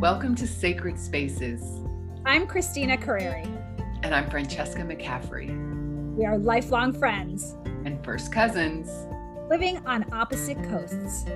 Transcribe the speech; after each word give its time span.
Welcome 0.00 0.34
to 0.36 0.46
Sacred 0.46 0.98
Spaces. 0.98 1.82
I'm 2.24 2.46
Christina 2.46 2.96
Carreri. 2.96 3.44
And 4.02 4.14
I'm 4.14 4.30
Francesca 4.30 4.80
McCaffrey. 4.80 6.16
We 6.16 6.24
are 6.24 6.38
lifelong 6.38 6.94
friends 6.94 7.54
and 7.84 8.02
first 8.02 8.32
cousins, 8.32 8.88
living 9.50 9.76
on 9.86 10.10
opposite 10.10 10.56
coasts, 10.70 11.26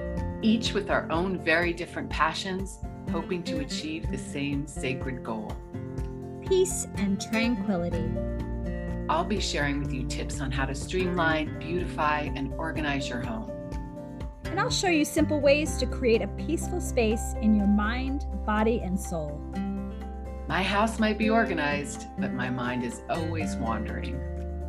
each 0.41 0.73
with 0.73 0.89
our 0.89 1.07
own 1.13 1.45
very 1.45 1.75
different 1.75 2.09
passions, 2.09 2.79
hoping 3.13 3.43
to 3.43 3.59
achieve 3.59 4.11
the 4.11 4.17
same 4.17 4.67
sacred 4.67 5.23
goal 5.23 5.55
peace 6.47 6.87
and 6.97 7.21
tranquility. 7.21 8.11
I'll 9.11 9.25
be 9.25 9.41
sharing 9.41 9.79
with 9.79 9.93
you 9.93 10.07
tips 10.07 10.41
on 10.41 10.51
how 10.51 10.65
to 10.65 10.75
streamline, 10.75 11.59
beautify, 11.59 12.31
and 12.35 12.51
organize 12.55 13.11
your 13.11 13.21
home 13.21 13.54
and 14.55 14.61
I'll 14.61 14.71
show 14.71 14.87
you 14.87 15.05
simple 15.05 15.41
ways 15.41 15.79
to 15.79 15.87
create 15.87 16.23
a 16.23 16.29
peaceful 16.29 16.81
space 16.81 17.35
in 17.43 17.57
your 17.57 17.67
mind, 17.67 18.25
body, 18.47 18.83
and 18.85 18.97
soul. 18.97 19.43
My 20.47 20.63
house 20.63 21.01
might 21.01 21.19
be 21.19 21.29
organized, 21.29 22.07
but 22.21 22.33
my 22.33 22.51
mind 22.51 22.85
is 22.85 23.03
always 23.11 23.57
wandering. 23.57 24.15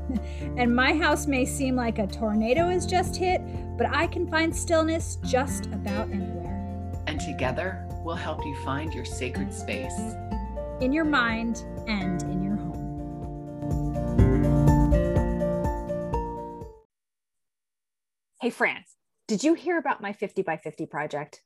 and 0.58 0.76
my 0.76 0.96
house 0.96 1.28
may 1.28 1.46
seem 1.46 1.76
like 1.76 2.00
a 2.00 2.08
tornado 2.08 2.68
has 2.70 2.88
just 2.88 3.16
hit, 3.16 3.44
but 3.78 3.86
I 3.86 4.08
can 4.08 4.28
find 4.28 4.56
stillness 4.56 5.20
just 5.24 5.68
about 5.68 6.10
anywhere. 6.10 6.92
And 7.06 7.22
together, 7.22 7.88
we'll 8.04 8.16
help 8.16 8.44
you 8.44 8.58
find 8.66 8.92
your 8.92 9.06
sacred 9.06 9.54
space 9.54 10.16
in 10.82 10.92
your 10.94 11.06
mind 11.06 11.64
and 11.88 12.24
in 12.24 12.42
your 12.42 12.56
home. 12.56 12.72
Hey, 18.42 18.50
France. 18.50 18.95
Did 19.28 19.44
you 19.44 19.56
hear 19.56 19.78
about 19.78 20.02
my 20.02 20.14
50 20.14 20.44
by 20.44 20.58
50 20.58 20.86
project? 20.86 21.42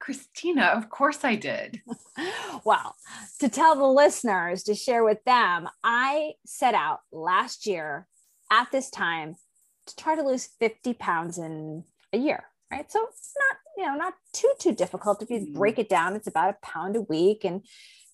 Christina, 0.00 0.66
of 0.66 0.88
course 0.88 1.24
I 1.24 1.34
did. 1.34 1.82
well, 2.64 2.94
to 3.40 3.48
tell 3.48 3.74
the 3.74 3.84
listeners, 3.84 4.62
to 4.64 4.74
share 4.74 5.04
with 5.04 5.22
them, 5.24 5.68
I 5.82 6.32
set 6.46 6.74
out 6.74 7.00
last 7.12 7.66
year 7.66 8.06
at 8.50 8.70
this 8.72 8.90
time 8.90 9.36
to 9.86 9.96
try 9.96 10.14
to 10.14 10.22
lose 10.22 10.48
50 10.60 10.94
pounds 10.94 11.38
in 11.38 11.84
a 12.12 12.18
year, 12.18 12.44
right? 12.70 12.90
So 12.90 13.06
it's 13.10 13.34
not, 13.38 13.58
you 13.76 13.86
know, 13.86 13.96
not 13.96 14.14
too, 14.32 14.52
too 14.58 14.74
difficult. 14.74 15.22
If 15.22 15.30
you 15.30 15.40
mm-hmm. 15.40 15.58
break 15.58 15.78
it 15.78 15.88
down, 15.88 16.16
it's 16.16 16.28
about 16.28 16.50
a 16.50 16.66
pound 16.66 16.96
a 16.96 17.02
week 17.02 17.44
and 17.44 17.62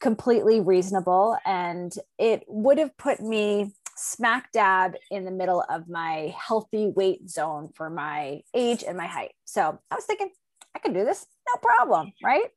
completely 0.00 0.60
reasonable. 0.60 1.36
And 1.44 1.92
it 2.18 2.44
would 2.48 2.78
have 2.78 2.96
put 2.96 3.20
me 3.20 3.74
smack 3.96 4.52
dab 4.52 4.94
in 5.10 5.24
the 5.24 5.30
middle 5.30 5.64
of 5.68 5.88
my 5.88 6.34
healthy 6.36 6.88
weight 6.88 7.28
zone 7.28 7.68
for 7.74 7.90
my 7.90 8.42
age 8.54 8.84
and 8.86 8.96
my 8.96 9.06
height. 9.06 9.32
So 9.44 9.78
I 9.90 9.94
was 9.94 10.04
thinking, 10.04 10.30
I 10.74 10.78
can 10.78 10.92
do 10.92 11.04
this, 11.04 11.26
no 11.48 11.60
problem, 11.60 12.12
right? 12.22 12.50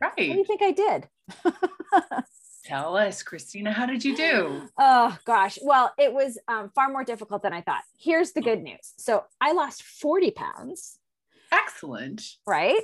Right. 0.00 0.12
What 0.16 0.16
do 0.16 0.24
you 0.24 0.44
think 0.44 0.62
I 0.62 0.72
did? 0.72 1.08
Tell 2.64 2.96
us, 2.96 3.22
Christina, 3.22 3.72
how 3.72 3.86
did 3.86 4.04
you 4.04 4.16
do? 4.16 4.68
Oh 4.76 5.16
gosh. 5.24 5.58
Well, 5.62 5.92
it 5.98 6.12
was 6.12 6.36
um, 6.48 6.70
far 6.74 6.90
more 6.90 7.04
difficult 7.04 7.42
than 7.42 7.52
I 7.52 7.60
thought. 7.60 7.82
Here's 7.98 8.32
the 8.32 8.42
good 8.42 8.62
news. 8.62 8.92
So 8.98 9.24
I 9.40 9.52
lost 9.52 9.82
40 9.84 10.32
pounds. 10.32 10.98
Excellent. 11.52 12.22
Right 12.46 12.82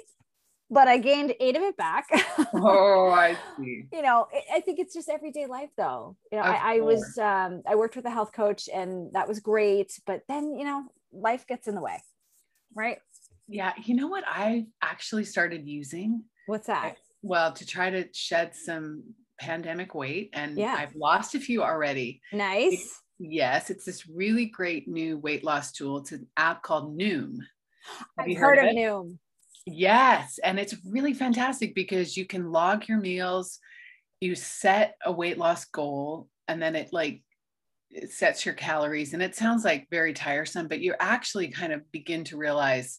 but 0.73 0.89
I 0.89 0.97
gained 0.97 1.34
eight 1.39 1.55
of 1.55 1.62
it 1.62 1.77
back. 1.77 2.06
oh, 2.55 3.11
I 3.11 3.37
see. 3.59 3.84
You 3.92 4.01
know, 4.03 4.27
I 4.53 4.61
think 4.61 4.79
it's 4.79 4.95
just 4.95 5.11
everyday 5.11 5.47
life 5.47 5.69
though. 5.77 6.17
You 6.33 6.39
know, 6.39 6.45
I, 6.45 6.77
I, 6.77 6.81
was, 6.81 7.19
um, 7.19 7.62
I 7.67 7.75
worked 7.75 7.95
with 7.95 8.06
a 8.06 8.11
health 8.11 8.33
coach 8.33 8.70
and 8.73 9.12
that 9.12 9.29
was 9.29 9.39
great, 9.39 9.92
but 10.06 10.23
then, 10.29 10.59
you 10.59 10.64
know, 10.64 10.84
life 11.12 11.47
gets 11.47 11.69
in 11.69 11.75
the 11.75 11.83
way. 11.83 12.03
Right. 12.75 12.98
Yeah. 13.48 13.75
You 13.84 13.95
know 13.97 14.06
what 14.09 14.25
I 14.27 14.67
actually 14.81 15.25
started 15.25 15.69
using? 15.69 16.25
What's 16.47 16.69
that? 16.69 16.84
I, 16.84 16.97
well, 17.20 17.53
to 17.53 17.67
try 17.67 17.91
to 17.91 18.09
shed 18.14 18.55
some 18.55 19.03
pandemic 19.39 19.95
weight 19.95 20.31
and 20.33 20.57
yeah. 20.57 20.75
I've 20.79 20.95
lost 20.97 21.34
a 21.34 21.41
few 21.41 21.62
already. 21.62 22.23
Nice. 22.33 22.98
Yes. 23.18 23.68
It's 23.68 23.85
this 23.85 24.08
really 24.08 24.47
great 24.47 24.89
new 24.89 25.18
weight 25.18 25.45
loss 25.45 25.70
tool. 25.70 25.98
It's 25.98 26.13
an 26.13 26.27
app 26.39 26.63
called 26.63 26.98
Noom. 26.98 27.36
Have 27.85 28.07
I've 28.20 28.29
you 28.29 28.39
heard, 28.39 28.57
heard 28.57 28.68
of, 28.68 28.70
of 28.70 28.77
Noom. 28.77 29.18
Yes. 29.67 30.39
And 30.42 30.58
it's 30.58 30.74
really 30.84 31.14
fantastic 31.14 31.74
because 31.74 32.17
you 32.17 32.27
can 32.27 32.50
log 32.50 32.89
your 32.89 32.98
meals, 32.98 33.58
you 34.20 34.34
set 34.34 34.96
a 35.05 35.12
weight 35.12 35.39
loss 35.39 35.64
goal, 35.67 36.28
and 36.48 36.61
then 36.61 36.74
it 36.74 36.92
like 36.92 37.23
it 37.90 38.11
sets 38.11 38.45
your 38.45 38.55
calories. 38.55 39.12
And 39.12 39.23
it 39.23 39.36
sounds 39.36 39.64
like 39.64 39.89
very 39.90 40.12
tiresome, 40.12 40.68
but 40.68 40.80
you 40.80 40.95
actually 40.98 41.48
kind 41.48 41.73
of 41.73 41.90
begin 41.92 42.24
to 42.24 42.36
realize, 42.36 42.98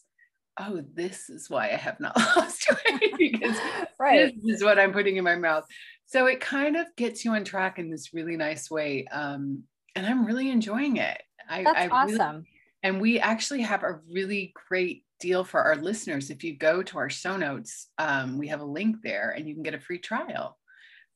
oh, 0.58 0.82
this 0.94 1.28
is 1.28 1.50
why 1.50 1.66
I 1.66 1.76
have 1.76 2.00
not 2.00 2.16
lost 2.36 2.66
weight 2.70 3.14
because 3.18 3.56
right. 3.98 4.32
this 4.42 4.56
is 4.56 4.64
what 4.64 4.78
I'm 4.78 4.92
putting 4.92 5.16
in 5.16 5.24
my 5.24 5.36
mouth. 5.36 5.64
So 6.06 6.26
it 6.26 6.40
kind 6.40 6.76
of 6.76 6.86
gets 6.96 7.24
you 7.24 7.32
on 7.32 7.44
track 7.44 7.78
in 7.78 7.90
this 7.90 8.14
really 8.14 8.36
nice 8.36 8.70
way. 8.70 9.06
Um, 9.10 9.64
and 9.96 10.06
I'm 10.06 10.24
really 10.24 10.50
enjoying 10.50 10.96
it. 10.96 11.20
I, 11.48 11.64
That's 11.64 11.78
I 11.78 11.88
awesome. 11.88 12.18
Really, 12.18 12.48
and 12.82 13.00
we 13.00 13.18
actually 13.18 13.62
have 13.62 13.82
a 13.82 14.00
really 14.10 14.52
great 14.68 15.04
deal 15.24 15.42
for 15.42 15.62
our 15.62 15.76
listeners. 15.76 16.28
If 16.28 16.44
you 16.44 16.54
go 16.54 16.82
to 16.82 16.98
our 16.98 17.08
show 17.08 17.38
notes, 17.38 17.88
um, 17.96 18.36
we 18.36 18.48
have 18.48 18.60
a 18.60 18.64
link 18.64 18.96
there 19.02 19.30
and 19.30 19.48
you 19.48 19.54
can 19.54 19.62
get 19.62 19.72
a 19.72 19.80
free 19.80 19.98
trial 19.98 20.58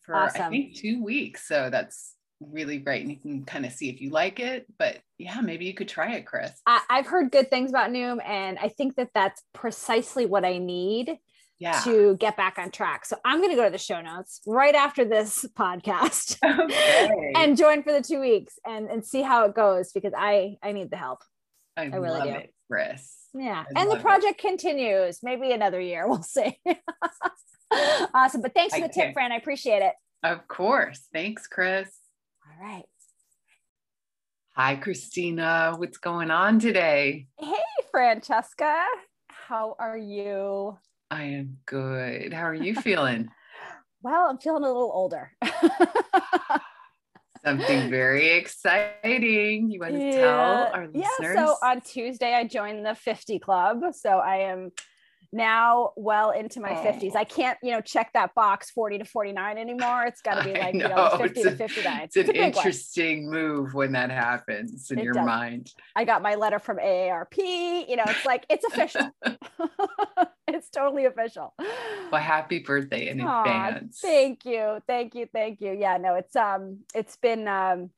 for 0.01 0.15
awesome. 0.15 0.43
I 0.43 0.49
think 0.49 0.77
two 0.77 1.05
weeks. 1.05 1.47
So 1.47 1.69
that's 1.71 2.15
really 2.41 2.79
great. 2.79 3.03
And 3.03 3.11
you 3.11 3.19
can 3.19 3.45
kind 3.45 3.67
of 3.67 3.73
see 3.73 3.91
if 3.91 4.01
you 4.01 4.09
like 4.09 4.41
it. 4.41 4.67
But 4.79 4.97
yeah, 5.19 5.43
maybe 5.43 5.67
you 5.67 5.75
could 5.75 5.89
try 5.89 6.15
it, 6.15 6.25
Chris. 6.25 6.53
I, 6.67 6.81
have 6.89 7.07
heard 7.07 7.31
good 7.31 7.51
things 7.51 7.69
about 7.69 7.91
Noom, 7.91 8.19
and 8.25 8.59
I 8.59 8.69
think 8.69 8.97
that 8.97 9.11
that's 9.15 9.43
precisely 9.53 10.25
what 10.25 10.45
I 10.45 10.59
need. 10.59 11.19
Yeah. 11.61 11.81
to 11.83 12.17
get 12.19 12.37
back 12.37 12.57
on 12.57 12.71
track. 12.71 13.05
So 13.05 13.17
I'm 13.25 13.39
going 13.39 13.51
to 13.51 13.57
go 13.57 13.65
to 13.65 13.71
the 13.71 13.79
show 13.79 14.01
notes 14.01 14.41
right 14.47 14.77
after 14.77 15.05
this 15.05 15.45
podcast 15.59 16.39
okay. 16.65 17.33
and 17.35 17.57
join 17.57 17.83
for 17.83 17.91
the 17.91 18.01
two 18.01 18.21
weeks 18.21 18.61
and, 18.65 18.89
and 18.89 19.05
see 19.05 19.23
how 19.23 19.45
it 19.45 19.57
goes 19.57 19.91
because 19.91 20.13
I, 20.17 20.59
I 20.63 20.71
need 20.71 20.89
the 20.93 20.97
help. 20.97 21.19
I, 21.77 21.87
I 21.87 21.97
really 21.97 22.23
do. 22.23 22.29
It, 22.29 22.55
Chris. 22.71 23.15
Yeah. 23.35 23.65
I 23.77 23.81
and 23.81 23.91
the 23.91 23.97
project 23.97 24.41
it. 24.41 24.49
continues. 24.49 25.21
Maybe 25.23 25.53
another 25.53 25.81
year. 25.81 26.07
We'll 26.09 26.23
see. 26.23 26.59
awesome. 28.15 28.43
But 28.43 28.55
thanks 28.55 28.75
for 28.75 28.81
the 28.81 28.93
tip, 28.93 29.13
Fran. 29.13 29.33
I 29.33 29.37
appreciate 29.37 29.83
it. 29.83 29.95
Of 30.23 30.49
course. 30.49 31.07
Thanks, 31.13 31.47
Chris. 31.47 31.91
All 32.47 32.67
right. 32.67 32.85
Hi, 34.55 34.77
Christina. 34.77 35.75
What's 35.77 35.99
going 35.99 36.31
on 36.31 36.59
today? 36.59 37.29
Hey, 37.39 37.55
Francesca. 37.91 38.85
How 39.29 39.77
are 39.79 39.97
you? 39.97 40.77
I 41.11 41.23
am 41.25 41.59
good. 41.65 42.33
How 42.33 42.43
are 42.43 42.55
you 42.55 42.75
feeling? 42.75 43.29
well, 44.03 44.29
I'm 44.29 44.39
feeling 44.39 44.65
a 44.65 44.67
little 44.67 44.91
older. 44.93 45.33
Something 47.49 47.91
very 47.91 48.29
exciting. 48.37 49.71
You 49.71 49.81
want 49.81 49.95
to 49.95 49.99
yeah. 49.99 50.21
tell 50.21 50.71
our 50.75 50.87
listeners? 50.87 51.05
Yeah. 51.21 51.47
So 51.47 51.57
on 51.63 51.81
Tuesday, 51.81 52.35
I 52.35 52.45
joined 52.45 52.85
the 52.85 52.95
50 52.95 53.39
Club. 53.39 53.83
So 53.93 54.19
I 54.19 54.37
am 54.51 54.71
now 55.33 55.93
well 55.97 56.31
into 56.31 56.61
my 56.61 56.71
oh. 56.71 56.85
50s. 56.85 57.15
I 57.15 57.25
can't, 57.25 57.59
you 57.63 57.71
know, 57.71 57.81
check 57.81 58.13
that 58.15 58.35
box 58.35 58.71
40 58.71 58.99
to 58.99 59.05
49 59.05 59.59
anymore. 59.59 60.05
It's 60.05 60.23
got 60.23 60.43
to 60.43 60.45
be 60.45 60.59
like, 60.59 60.75
know. 60.75 60.89
you 60.89 60.95
know, 60.95 61.17
50 61.19 61.41
it's 61.41 61.51
to 61.51 61.57
59. 61.57 62.01
It's, 62.03 62.17
it's 62.17 62.29
an 62.31 62.37
interesting 62.37 63.27
one. 63.27 63.35
move 63.35 63.75
when 63.75 63.93
that 63.93 64.11
happens 64.11 64.91
in 64.91 64.99
it 64.99 65.05
your 65.05 65.15
does. 65.15 65.27
mind. 65.27 65.73
I 65.95 66.05
got 66.05 66.23
my 66.23 66.35
letter 66.35 66.59
from 66.59 66.79
AARP. 66.79 67.37
You 67.37 67.97
know, 67.97 68.05
it's 68.07 68.25
like, 68.25 68.47
it's 68.49 68.65
official. 68.65 69.11
it's 70.49 70.71
totally 70.71 71.05
official. 71.05 71.55
Well, 72.11 72.23
happy 72.23 72.61
birthday 72.61 73.09
in 73.09 73.19
Aww, 73.19 73.41
advance. 73.41 73.99
Thank 74.01 74.47
you. 74.47 74.81
Thank 74.87 75.15
you. 75.15 75.29
Thank 75.33 75.61
you. 75.61 75.73
Yeah, 75.73 75.99
no, 75.99 76.15
it's, 76.15 76.37
um, 76.37 76.79
it's 76.95 77.17
been, 77.17 77.47
um, 77.49 77.91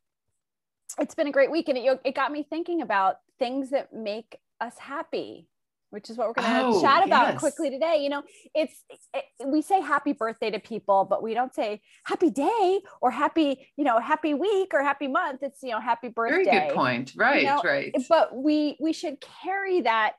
it's 0.99 1.15
been 1.15 1.29
a 1.29 1.33
great 1.33 1.53
week 1.53 1.69
and 1.69 1.79
it, 1.79 2.01
it 2.05 2.15
got 2.15 2.33
me 2.33 2.43
thinking 2.43 2.83
about 2.83 3.19
things 3.39 3.71
that 3.71 3.93
make 3.93 4.39
us 4.61 4.77
happy 4.79 5.47
which 5.91 6.09
is 6.09 6.17
what 6.17 6.29
we're 6.29 6.35
going 6.35 6.49
to 6.49 6.67
oh, 6.67 6.81
chat 6.81 7.05
about 7.05 7.33
yes. 7.33 7.41
quickly 7.41 7.69
today. 7.69 7.99
You 8.03 8.09
know, 8.09 8.23
it's 8.55 8.85
it, 9.13 9.25
we 9.45 9.61
say 9.61 9.81
happy 9.81 10.13
birthday 10.13 10.51
to 10.51 10.59
people, 10.59 11.05
but 11.05 11.23
we 11.23 11.35
don't 11.35 11.55
say 11.55 11.83
happy 12.05 12.31
day 12.31 12.81
or 13.01 13.11
happy, 13.11 13.69
you 13.77 13.85
know, 13.85 13.99
happy 13.99 14.35
week 14.35 14.71
or 14.73 14.83
happy 14.83 15.09
month. 15.09 15.43
It's 15.43 15.63
you 15.63 15.71
know, 15.71 15.81
happy 15.81 16.09
birthday. 16.09 16.45
Very 16.45 16.69
good 16.69 16.75
point. 16.75 17.13
Right, 17.17 17.43
you 17.43 17.49
know? 17.49 17.61
right. 17.63 17.95
But 18.09 18.35
we 18.35 18.77
we 18.81 18.93
should 18.93 19.19
carry 19.21 19.83
that 19.83 20.15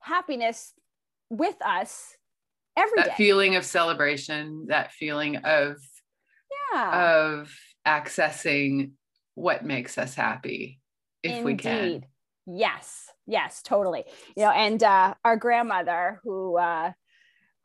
happiness 0.00 0.72
with 1.30 1.56
us 1.64 2.16
every 2.76 2.96
that 2.96 3.08
day. 3.08 3.14
feeling 3.16 3.56
of 3.56 3.64
celebration, 3.64 4.66
that 4.68 4.92
feeling 4.92 5.36
of 5.36 5.76
yeah 6.72 7.22
of 7.22 7.54
accessing 7.86 8.92
what 9.34 9.64
makes 9.64 9.98
us 9.98 10.14
happy 10.14 10.80
if 11.22 11.32
Indeed. 11.32 11.44
we 11.44 11.54
can. 11.56 12.06
Yes 12.46 13.03
yes 13.26 13.62
totally 13.62 14.04
you 14.36 14.42
know 14.42 14.50
and 14.50 14.82
uh, 14.82 15.14
our 15.24 15.36
grandmother 15.36 16.20
who 16.22 16.58
uh, 16.58 16.92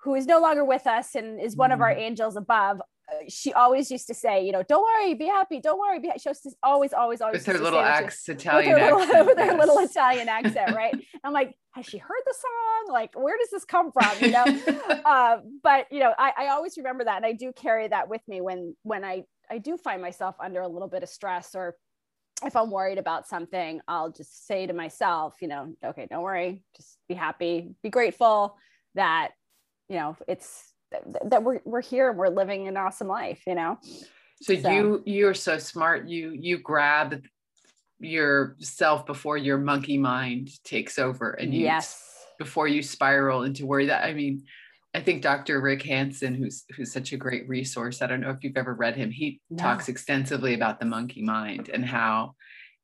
who 0.04 0.16
is 0.16 0.26
no 0.26 0.40
longer 0.40 0.64
with 0.64 0.88
us 0.88 1.16
and 1.16 1.42
is 1.42 1.56
one 1.56 1.72
mm. 1.72 1.74
of 1.74 1.82
our 1.82 1.92
mm-hmm. 1.92 2.02
angels 2.02 2.36
above 2.36 2.82
she 3.28 3.54
always 3.54 3.92
used 3.92 4.08
to 4.08 4.14
say, 4.14 4.46
you 4.46 4.52
know, 4.52 4.64
don't 4.64 4.84
worry, 4.84 5.14
be 5.14 5.26
happy, 5.26 5.60
don't 5.60 5.80
worry, 5.80 6.00
be 6.00 6.08
happy. 6.08 6.20
She 6.20 6.30
was 6.30 6.56
always, 6.64 6.94
always, 6.94 7.22
always 7.22 7.46
with 7.46 7.58
her 7.58 7.64
little 7.64 7.80
ex- 7.80 8.28
Italian 8.28 8.74
with 8.74 8.82
her, 8.82 8.94
accent, 8.94 9.10
little, 9.10 9.26
with 9.26 9.38
her 9.38 9.46
yes. 9.46 9.60
little 9.60 9.80
Italian 9.80 10.30
accent, 10.30 10.76
right? 10.76 10.94
I'm 11.24 11.34
like, 11.34 11.56
has 11.72 11.86
she 11.86 11.98
heard 11.98 12.22
the 12.26 12.34
song? 12.34 12.94
Like, 12.94 13.12
where 13.16 13.38
does 13.38 13.50
this 13.52 13.66
come 13.66 13.92
from? 13.92 14.12
You 14.22 14.32
know, 14.32 14.44
uh, 15.06 15.38
but 15.64 15.88
you 15.92 16.00
know, 16.00 16.14
I, 16.18 16.34
I 16.38 16.48
always 16.50 16.78
remember 16.78 17.04
that, 17.04 17.18
and 17.18 17.26
I 17.26 17.34
do 17.34 17.52
carry 17.54 17.88
that 17.88 18.10
with 18.10 18.22
me 18.28 18.42
when 18.42 18.76
when 18.84 19.04
I 19.04 19.24
I 19.50 19.58
do 19.58 19.78
find 19.78 20.02
myself 20.02 20.36
under 20.44 20.62
a 20.62 20.68
little 20.68 20.88
bit 20.88 21.04
of 21.04 21.10
stress 21.10 21.56
or 21.56 21.76
if 22.44 22.56
I'm 22.56 22.72
worried 22.72 22.98
about 22.98 23.28
something, 23.28 23.82
I'll 23.88 24.12
just 24.12 24.48
say 24.48 24.68
to 24.68 24.74
myself, 24.74 25.36
you 25.42 25.48
know, 25.48 25.74
okay, 25.84 26.08
don't 26.10 26.24
worry, 26.24 26.64
just 26.76 26.98
be 27.08 27.16
happy, 27.16 27.76
be 27.84 27.90
grateful 27.90 28.58
that, 28.96 29.32
you 29.88 29.98
know, 29.98 30.16
it's 30.28 30.74
that, 31.26 31.44
we're, 31.44 31.60
we're 31.66 31.82
here 31.82 32.10
and 32.10 32.18
we're 32.18 32.30
living 32.30 32.68
an 32.68 32.78
awesome 32.78 33.08
life, 33.08 33.44
you 33.46 33.56
know? 33.56 33.78
So, 34.42 34.54
you 34.54 35.04
you're 35.06 35.34
so 35.34 35.58
smart. 35.58 36.08
You 36.08 36.32
you 36.32 36.60
grab 36.60 37.22
yourself 38.00 39.06
before 39.06 39.36
your 39.36 39.58
monkey 39.58 39.98
mind 39.98 40.52
takes 40.64 40.98
over 40.98 41.32
and 41.32 41.54
you 41.54 41.64
yes. 41.64 42.26
before 42.38 42.66
you 42.68 42.82
spiral 42.82 43.44
into 43.44 43.66
worry 43.66 43.88
that 43.88 44.06
I 44.06 44.14
mean, 44.14 44.46
I 44.94 45.02
think 45.02 45.22
Dr. 45.22 45.62
Rick 45.62 45.84
Hanson, 45.84 46.34
who's 46.34 46.66
who's 46.76 46.92
such 46.92 47.14
a 47.14 47.18
great 47.18 47.48
resource. 47.48 48.02
I 48.02 48.08
don't 48.08 48.22
know 48.22 48.32
if 48.32 48.44
you've 48.44 48.58
ever 48.58 48.74
read 48.74 48.96
him. 48.96 49.12
He 49.12 49.40
No. 49.50 49.58
talks 49.62 49.88
extensively 49.88 50.56
about 50.56 50.80
the 50.80 50.86
monkey 50.86 51.22
mind 51.22 51.70
and 51.72 51.86
how 51.86 52.36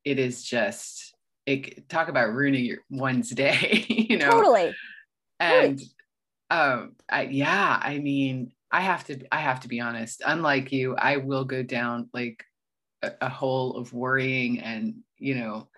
it 0.03 0.19
is 0.19 0.43
just 0.43 1.15
it 1.45 1.89
talk 1.89 2.07
about 2.07 2.33
ruining 2.33 2.65
your 2.65 2.79
one's 2.89 3.29
day, 3.31 3.85
you 3.89 4.17
know. 4.17 4.29
Totally. 4.29 4.75
And 5.39 5.81
um 6.51 6.93
I, 7.09 7.23
yeah, 7.23 7.79
I 7.81 7.97
mean, 7.97 8.51
I 8.71 8.81
have 8.81 9.03
to 9.05 9.19
I 9.31 9.39
have 9.39 9.61
to 9.61 9.67
be 9.67 9.79
honest. 9.79 10.21
Unlike 10.25 10.71
you, 10.71 10.95
I 10.95 11.17
will 11.17 11.45
go 11.45 11.63
down 11.63 12.09
like 12.13 12.43
a, 13.01 13.13
a 13.21 13.29
hole 13.29 13.77
of 13.77 13.93
worrying 13.93 14.59
and, 14.59 14.97
you 15.17 15.35
know, 15.35 15.69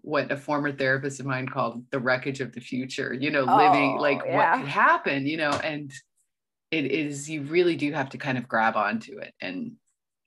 what 0.00 0.32
a 0.32 0.36
former 0.36 0.72
therapist 0.72 1.20
of 1.20 1.26
mine 1.26 1.46
called 1.46 1.84
the 1.90 1.98
wreckage 2.00 2.40
of 2.40 2.52
the 2.52 2.60
future, 2.60 3.12
you 3.12 3.30
know, 3.30 3.42
living 3.44 3.96
Oh, 3.98 4.02
like 4.02 4.22
yeah. 4.24 4.36
what 4.54 4.60
could 4.60 4.68
happen, 4.68 5.26
you 5.26 5.36
know, 5.36 5.50
and 5.50 5.92
it 6.70 6.86
is 6.86 7.28
you 7.28 7.42
really 7.42 7.76
do 7.76 7.92
have 7.92 8.08
to 8.10 8.18
kind 8.18 8.38
of 8.38 8.48
grab 8.48 8.76
onto 8.76 9.18
it. 9.18 9.34
And 9.40 9.72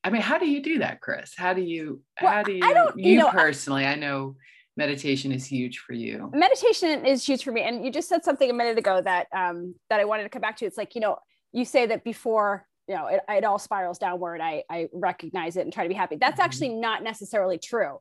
I 0.04 0.12
mean, 0.12 0.22
how 0.22 0.38
do 0.38 0.48
you 0.48 0.62
do 0.62 0.80
that, 0.80 1.02
Chris? 1.02 1.34
How 1.36 1.54
do 1.54 1.62
you 1.62 2.02
Well, 2.22 2.32
how 2.32 2.44
do 2.44 2.52
you 2.52 2.64
I 2.64 2.74
don't- 2.74 2.98
you 3.00 3.14
you 3.14 3.18
know, 3.20 3.30
personally, 3.32 3.86
I 3.86 3.96
know 3.96 4.36
meditation 4.78 5.32
is 5.32 5.46
huge 5.46 5.80
for 5.80 5.94
you. 5.94 6.30
meditation 6.34 7.06
is 7.06 7.26
huge 7.26 7.44
for 7.44 7.52
me 7.52 7.62
and 7.62 7.84
you 7.86 7.92
just 7.92 8.10
said 8.10 8.24
something 8.24 8.50
a 8.50 8.54
minute 8.54 8.78
ago 8.78 9.00
that 9.02 9.26
um 9.34 9.74
that 9.90 10.02
i 10.02 10.04
wanted 10.06 10.24
to 10.24 10.30
come 10.30 10.42
back 10.42 10.58
to 10.58 10.66
it's 10.66 10.78
like 10.78 10.96
you 10.96 11.00
know 11.02 11.18
you 11.54 11.64
say 11.64 11.86
that 11.86 12.04
before 12.04 12.68
you 12.90 12.94
know 12.94 13.08
it, 13.08 13.22
it 13.30 13.46
all 13.46 13.58
spirals 13.58 13.98
downward 13.98 14.42
i 14.42 14.64
i 14.70 14.90
recognize 14.92 15.56
it 15.56 15.62
and 15.62 15.72
try 15.72 15.84
to 15.84 15.88
be 15.88 15.96
happy 15.96 16.18
that's 16.18 16.42
Mhm. 16.42 16.44
actually 16.44 16.70
not 16.70 17.04
necessarily 17.04 17.58
true 17.58 18.00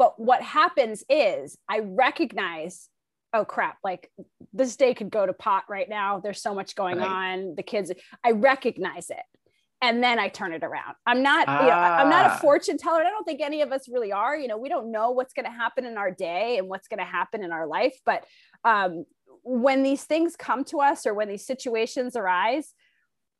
but 0.00 0.18
what 0.18 0.40
happens 0.42 1.04
is 1.08 1.56
i 1.68 1.78
recognize 1.80 2.88
oh 3.34 3.44
crap 3.44 3.76
like 3.84 4.10
this 4.52 4.74
day 4.76 4.92
could 4.94 5.10
go 5.10 5.24
to 5.26 5.32
pot 5.32 5.64
right 5.68 5.88
now 5.88 6.18
there's 6.18 6.42
so 6.42 6.54
much 6.54 6.74
going 6.74 6.98
Right. 6.98 7.06
on 7.08 7.54
the 7.56 7.62
kids 7.62 7.92
i 8.24 8.30
recognize 8.32 9.10
it 9.10 9.26
and 9.82 10.02
then 10.04 10.18
I 10.18 10.28
turn 10.28 10.52
it 10.52 10.62
around. 10.62 10.94
I'm 11.06 11.22
not, 11.22 11.48
you 11.48 11.66
know, 11.70 11.72
I'm 11.72 12.10
not 12.10 12.26
Ah. 12.26 12.34
a 12.36 12.38
fortune 12.38 12.76
teller. 12.76 13.00
I 13.00 13.08
don't 13.08 13.24
think 13.24 13.40
any 13.40 13.62
of 13.62 13.72
us 13.72 13.88
really 13.88 14.12
are. 14.12 14.36
You 14.36 14.46
know, 14.46 14.58
we 14.58 14.68
don't 14.68 14.92
know 14.92 15.12
what's 15.12 15.32
going 15.32 15.46
to 15.46 15.50
happen 15.50 15.86
in 15.86 15.96
our 15.96 16.10
day 16.10 16.58
and 16.58 16.68
what's 16.68 16.86
going 16.86 16.98
to 16.98 17.10
happen 17.18 17.42
in 17.42 17.50
our 17.50 17.66
life. 17.66 17.96
But 18.04 18.26
um, 18.62 19.06
when 19.42 19.82
these 19.82 20.04
things 20.04 20.36
come 20.36 20.64
to 20.64 20.80
us 20.80 21.06
or 21.06 21.14
when 21.14 21.28
these 21.30 21.46
situations 21.46 22.14
arise, 22.14 22.74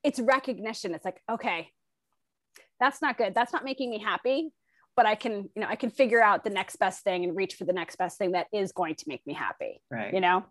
it's 0.03 0.19
recognition. 0.19 0.95
It's 0.95 1.05
like, 1.05 1.21
okay, 1.31 1.69
that's 2.81 3.03
not 3.03 3.19
good. 3.19 3.35
That's 3.35 3.53
not 3.53 3.62
making 3.62 3.91
me 3.91 3.99
happy. 3.99 4.51
But 5.00 5.06
I 5.06 5.14
can, 5.14 5.49
you 5.56 5.62
know, 5.62 5.67
I 5.67 5.76
can 5.76 5.88
figure 5.88 6.23
out 6.23 6.44
the 6.44 6.50
next 6.50 6.76
best 6.76 7.05
thing 7.05 7.25
and 7.25 7.35
reach 7.35 7.55
for 7.55 7.64
the 7.64 7.73
next 7.73 7.97
best 7.97 8.19
thing 8.19 8.32
that 8.32 8.49
is 8.52 8.70
going 8.70 8.97
to 8.97 9.05
make 9.08 9.26
me 9.26 9.32
happy. 9.32 9.81
Right. 9.91 10.12
You 10.12 10.20
know. 10.20 10.44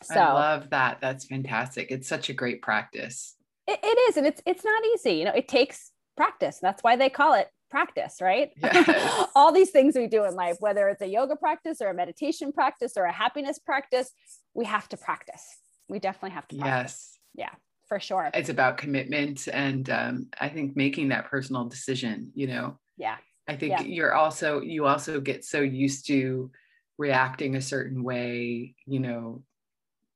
So 0.00 0.14
I 0.14 0.32
love 0.32 0.70
that. 0.70 0.98
That's 1.00 1.24
fantastic. 1.24 1.90
It's 1.90 2.06
such 2.06 2.28
a 2.28 2.32
great 2.32 2.62
practice. 2.62 3.34
it, 3.66 3.80
it 3.82 3.98
is, 4.10 4.16
and 4.16 4.28
it's 4.28 4.40
it's 4.46 4.64
not 4.64 4.80
easy. 4.94 5.14
You 5.14 5.24
know, 5.24 5.32
it 5.32 5.48
takes 5.48 5.90
practice. 6.16 6.60
That's 6.62 6.84
why 6.84 6.94
they 6.94 7.10
call 7.10 7.34
it 7.34 7.48
practice, 7.68 8.18
right? 8.20 8.50
Yes. 8.62 9.28
All 9.34 9.50
these 9.50 9.70
things 9.70 9.96
we 9.96 10.06
do 10.06 10.24
in 10.24 10.36
life, 10.36 10.58
whether 10.60 10.86
it's 10.88 11.02
a 11.02 11.08
yoga 11.08 11.34
practice 11.34 11.80
or 11.80 11.88
a 11.88 11.94
meditation 11.94 12.52
practice 12.52 12.92
or 12.96 13.06
a 13.06 13.12
happiness 13.12 13.58
practice, 13.58 14.12
we 14.54 14.66
have 14.66 14.88
to 14.90 14.96
practice. 14.96 15.44
We 15.88 15.98
definitely 15.98 16.36
have 16.36 16.46
to 16.46 16.58
practice 16.58 17.18
Yes. 17.34 17.48
Yeah, 17.48 17.54
for 17.88 17.98
sure. 17.98 18.30
It's 18.34 18.50
about 18.50 18.78
commitment 18.78 19.48
and 19.52 19.90
um, 19.90 20.26
I 20.40 20.48
think 20.48 20.76
making 20.76 21.08
that 21.08 21.28
personal 21.28 21.64
decision, 21.64 22.30
you 22.36 22.46
know. 22.46 22.78
Yeah. 22.96 23.16
I 23.48 23.56
think 23.56 23.72
Yeah. 23.72 23.82
you're 23.82 24.14
also 24.14 24.60
you 24.60 24.86
also 24.86 25.20
get 25.20 25.44
so 25.44 25.60
used 25.60 26.06
to 26.08 26.50
reacting 26.98 27.56
a 27.56 27.62
certain 27.62 28.02
way, 28.02 28.74
you 28.86 29.00
know, 29.00 29.42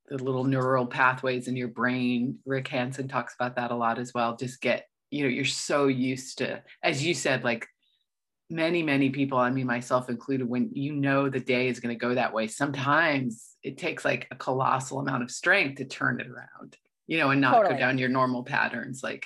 the 0.07 0.17
little 0.23 0.43
neural 0.43 0.85
pathways 0.85 1.47
in 1.47 1.55
your 1.55 1.69
brain. 1.69 2.39
Rick 2.45 2.67
Hanson 2.67 3.07
talks 3.07 3.33
about 3.33 3.55
that 3.55 3.71
a 3.71 3.75
lot 3.75 3.97
as 3.97 4.13
well. 4.13 4.35
Just 4.35 4.61
get, 4.61 4.87
you 5.09 5.23
know, 5.23 5.29
you're 5.29 5.45
so 5.45 5.87
used 5.87 6.37
to, 6.39 6.61
as 6.83 7.03
you 7.03 7.13
said, 7.13 7.43
like 7.43 7.67
many, 8.49 8.83
many 8.83 9.09
people, 9.09 9.37
I 9.37 9.49
mean, 9.49 9.65
myself 9.65 10.09
included, 10.09 10.47
when 10.47 10.69
you 10.73 10.93
know 10.93 11.29
the 11.29 11.39
day 11.39 11.69
is 11.69 11.79
going 11.79 11.95
to 11.95 11.99
go 11.99 12.13
that 12.13 12.33
way, 12.33 12.47
sometimes 12.47 13.55
it 13.63 13.77
takes 13.77 14.05
like 14.05 14.27
a 14.29 14.35
colossal 14.35 14.99
amount 14.99 15.23
of 15.23 15.31
strength 15.31 15.77
to 15.77 15.85
turn 15.85 16.19
it 16.19 16.27
around, 16.27 16.77
you 17.07 17.17
know, 17.17 17.31
and 17.31 17.41
not 17.41 17.53
Totally. 17.55 17.75
go 17.75 17.79
down 17.79 17.97
your 17.97 18.09
normal 18.09 18.43
patterns. 18.43 19.01
Like, 19.01 19.25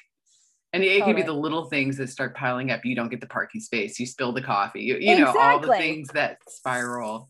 and 0.73 0.83
it 0.83 1.03
can 1.03 1.15
be 1.15 1.21
the 1.21 1.33
little 1.33 1.65
things 1.65 1.97
that 1.97 2.09
start 2.09 2.35
piling 2.35 2.71
up. 2.71 2.85
You 2.85 2.95
don't 2.95 3.09
get 3.09 3.21
the 3.21 3.27
parking 3.27 3.61
space, 3.61 3.99
you 3.99 4.05
spill 4.05 4.33
the 4.33 4.41
coffee, 4.41 4.81
you, 4.81 4.97
you 4.97 5.17
know, 5.19 5.33
all 5.37 5.59
the 5.59 5.67
things 5.69 6.09
that 6.09 6.39
spiral 6.47 7.29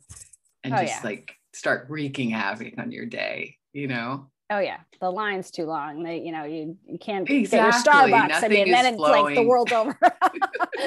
and 0.63 0.73
Oh, 0.73 0.77
just 0.77 1.03
yeah. 1.03 1.09
like 1.09 1.33
start 1.53 1.85
wreaking 1.89 2.29
havoc 2.31 2.73
on 2.77 2.91
your 2.91 3.05
day, 3.05 3.57
you 3.73 3.87
know? 3.87 4.27
Oh 4.49 4.59
yeah, 4.59 4.79
the 5.01 5.11
line's 5.11 5.51
too 5.51 5.65
long. 5.65 6.03
They, 6.03 6.19
you 6.19 6.31
know, 6.31 6.45
you, 6.45 6.77
you 6.85 6.97
can't 6.97 7.29
Exactly. 7.29 7.57
get 7.57 7.63
your 7.63 7.93
Starbucks. 7.93 8.23
I 8.23 8.27
Nothing 8.27 8.49
mean, 8.51 8.67
is 8.67 8.73
then 8.73 8.85
it's 8.93 8.99
like 8.99 9.35
the 9.35 9.43
world's 9.43 9.71
over. 9.73 9.97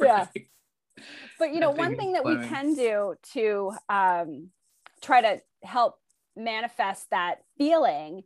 yeah. 0.00 0.26
Right. 0.34 0.46
but 1.38 1.52
you 1.52 1.60
know 1.60 1.70
Nothing 1.72 1.84
one 1.84 1.96
thing 1.96 2.12
that 2.12 2.24
we 2.24 2.36
can 2.36 2.74
do 2.74 3.14
to 3.32 3.72
um, 3.88 4.50
try 5.02 5.20
to 5.20 5.40
help 5.64 5.96
manifest 6.36 7.10
that 7.10 7.42
feeling 7.58 8.22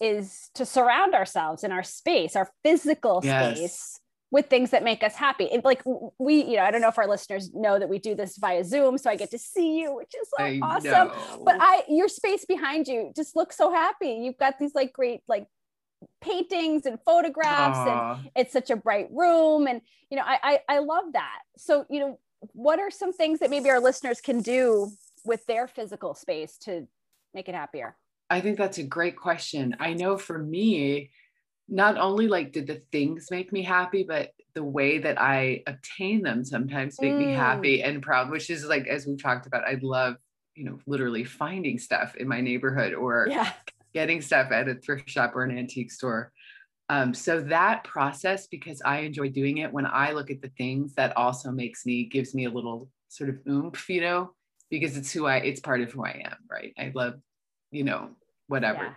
is 0.00 0.50
to 0.54 0.64
surround 0.64 1.14
ourselves 1.14 1.62
in 1.64 1.72
our 1.72 1.82
space 1.82 2.34
our 2.36 2.48
physical 2.64 3.20
Yes. 3.22 3.56
space 3.56 4.00
with 4.32 4.46
things 4.46 4.70
that 4.70 4.84
make 4.84 5.02
us 5.02 5.16
happy. 5.16 5.44
It- 5.46 5.64
like 5.64 5.82
we 6.18 6.44
you 6.44 6.56
know 6.56 6.62
i 6.62 6.70
don't 6.70 6.80
know 6.80 6.88
if 6.88 6.98
our 6.98 7.08
listeners 7.08 7.52
know 7.52 7.78
that 7.78 7.88
we 7.88 7.98
do 7.98 8.14
this 8.14 8.36
via 8.38 8.62
zoom 8.64 8.96
so 8.96 9.10
i 9.10 9.16
get 9.16 9.30
to 9.32 9.38
see 9.38 9.78
you 9.80 9.94
which 9.94 10.12
is 10.20 10.28
so 10.36 10.44
I 10.44 10.58
awesome. 10.62 10.90
know. 11.08 11.42
but 11.44 11.56
i 11.60 11.82
your 11.88 12.08
space 12.08 12.44
behind 12.44 12.86
you 12.88 13.12
just 13.14 13.34
looks 13.36 13.56
so 13.56 13.72
happy. 13.72 14.12
You've 14.22 14.38
got 14.38 14.58
these 14.58 14.74
like 14.74 14.92
great 14.92 15.20
like 15.28 15.46
paintings 16.22 16.86
and 16.86 16.98
photographs 17.04 17.78
and 17.78 18.30
it's 18.34 18.52
such 18.52 18.70
a 18.70 18.76
bright 18.76 19.08
room 19.10 19.66
and 19.66 19.82
you 20.10 20.16
know 20.16 20.22
I, 20.24 20.38
I 20.42 20.76
i 20.76 20.78
love 20.78 21.12
that. 21.12 21.40
So 21.58 21.84
you 21.90 22.00
know 22.00 22.18
what 22.52 22.78
are 22.78 22.90
some 22.90 23.12
things 23.12 23.40
that 23.40 23.50
maybe 23.50 23.68
our 23.68 23.80
listeners 23.80 24.20
can 24.22 24.40
do 24.40 24.90
with 25.26 25.44
their 25.46 25.66
physical 25.68 26.14
space 26.14 26.56
to 26.58 26.86
make 27.34 27.48
it 27.50 27.54
happier 27.54 27.96
I 28.30 28.40
think 28.40 28.56
that's 28.56 28.78
a 28.78 28.84
great 28.84 29.16
question. 29.16 29.76
I 29.80 29.92
know 29.94 30.16
for 30.16 30.38
me, 30.38 31.10
not 31.68 31.98
only 31.98 32.28
like 32.28 32.52
did 32.52 32.66
the 32.66 32.82
things 32.92 33.28
make 33.30 33.52
me 33.52 33.62
happy, 33.62 34.04
but 34.04 34.32
the 34.54 34.64
way 34.64 34.98
that 34.98 35.20
I 35.20 35.62
obtain 35.66 36.22
them 36.22 36.44
sometimes 36.44 37.00
make 37.00 37.16
me 37.18 37.26
Mm. 37.26 37.36
happy 37.36 37.82
and 37.82 38.02
proud, 38.02 38.30
which 38.30 38.50
is 38.50 38.64
like, 38.64 38.86
as 38.86 39.06
we've 39.06 39.22
talked 39.22 39.46
about, 39.46 39.64
I 39.64 39.78
love, 39.82 40.16
you 40.54 40.64
know, 40.64 40.78
literally 40.86 41.24
finding 41.24 41.78
stuff 41.78 42.16
in 42.16 42.26
my 42.26 42.40
neighborhood 42.40 42.94
or 42.94 43.28
yeah 43.28 43.52
getting 43.94 44.20
stuff 44.20 44.52
at 44.52 44.68
a 44.68 44.76
thrift 44.76 45.10
shop 45.10 45.34
or 45.34 45.42
an 45.42 45.56
antique 45.56 45.90
store. 45.90 46.32
Um, 46.88 47.14
so 47.14 47.40
that 47.42 47.84
process, 47.84 48.46
because 48.48 48.82
I 48.82 49.00
enjoy 49.00 49.30
doing 49.30 49.58
it, 49.58 49.72
when 49.72 49.86
I 49.86 50.12
look 50.12 50.30
at 50.30 50.42
the 50.42 50.50
things, 50.58 50.94
that 50.94 51.16
also 51.16 51.50
makes 51.52 51.86
me 51.86 52.04
gives 52.04 52.34
me 52.34 52.46
a 52.46 52.50
little 52.50 52.88
sort 53.08 53.30
of 53.30 53.38
oomph, 53.48 53.88
you 53.88 54.00
know, 54.00 54.34
because 54.70 54.96
it's 54.96 55.12
who 55.12 55.26
I, 55.26 55.36
it's 55.36 55.60
part 55.60 55.80
of 55.82 55.92
who 55.92 56.04
I 56.04 56.22
am, 56.24 56.38
right? 56.50 56.72
I 56.78 56.90
love, 56.94 57.14
you 57.70 57.84
know, 57.84 58.10
whatever. 58.50 58.84
Yeah. 58.84 58.94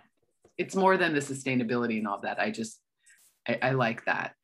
It's 0.58 0.76
more 0.76 0.96
than 0.96 1.14
the 1.14 1.20
sustainability 1.20 1.98
and 1.98 2.06
all 2.06 2.20
that. 2.20 2.38
I 2.38 2.50
just, 2.50 2.80
I, 3.48 3.58
I 3.62 3.70
like 3.70 4.04
that, 4.04 4.34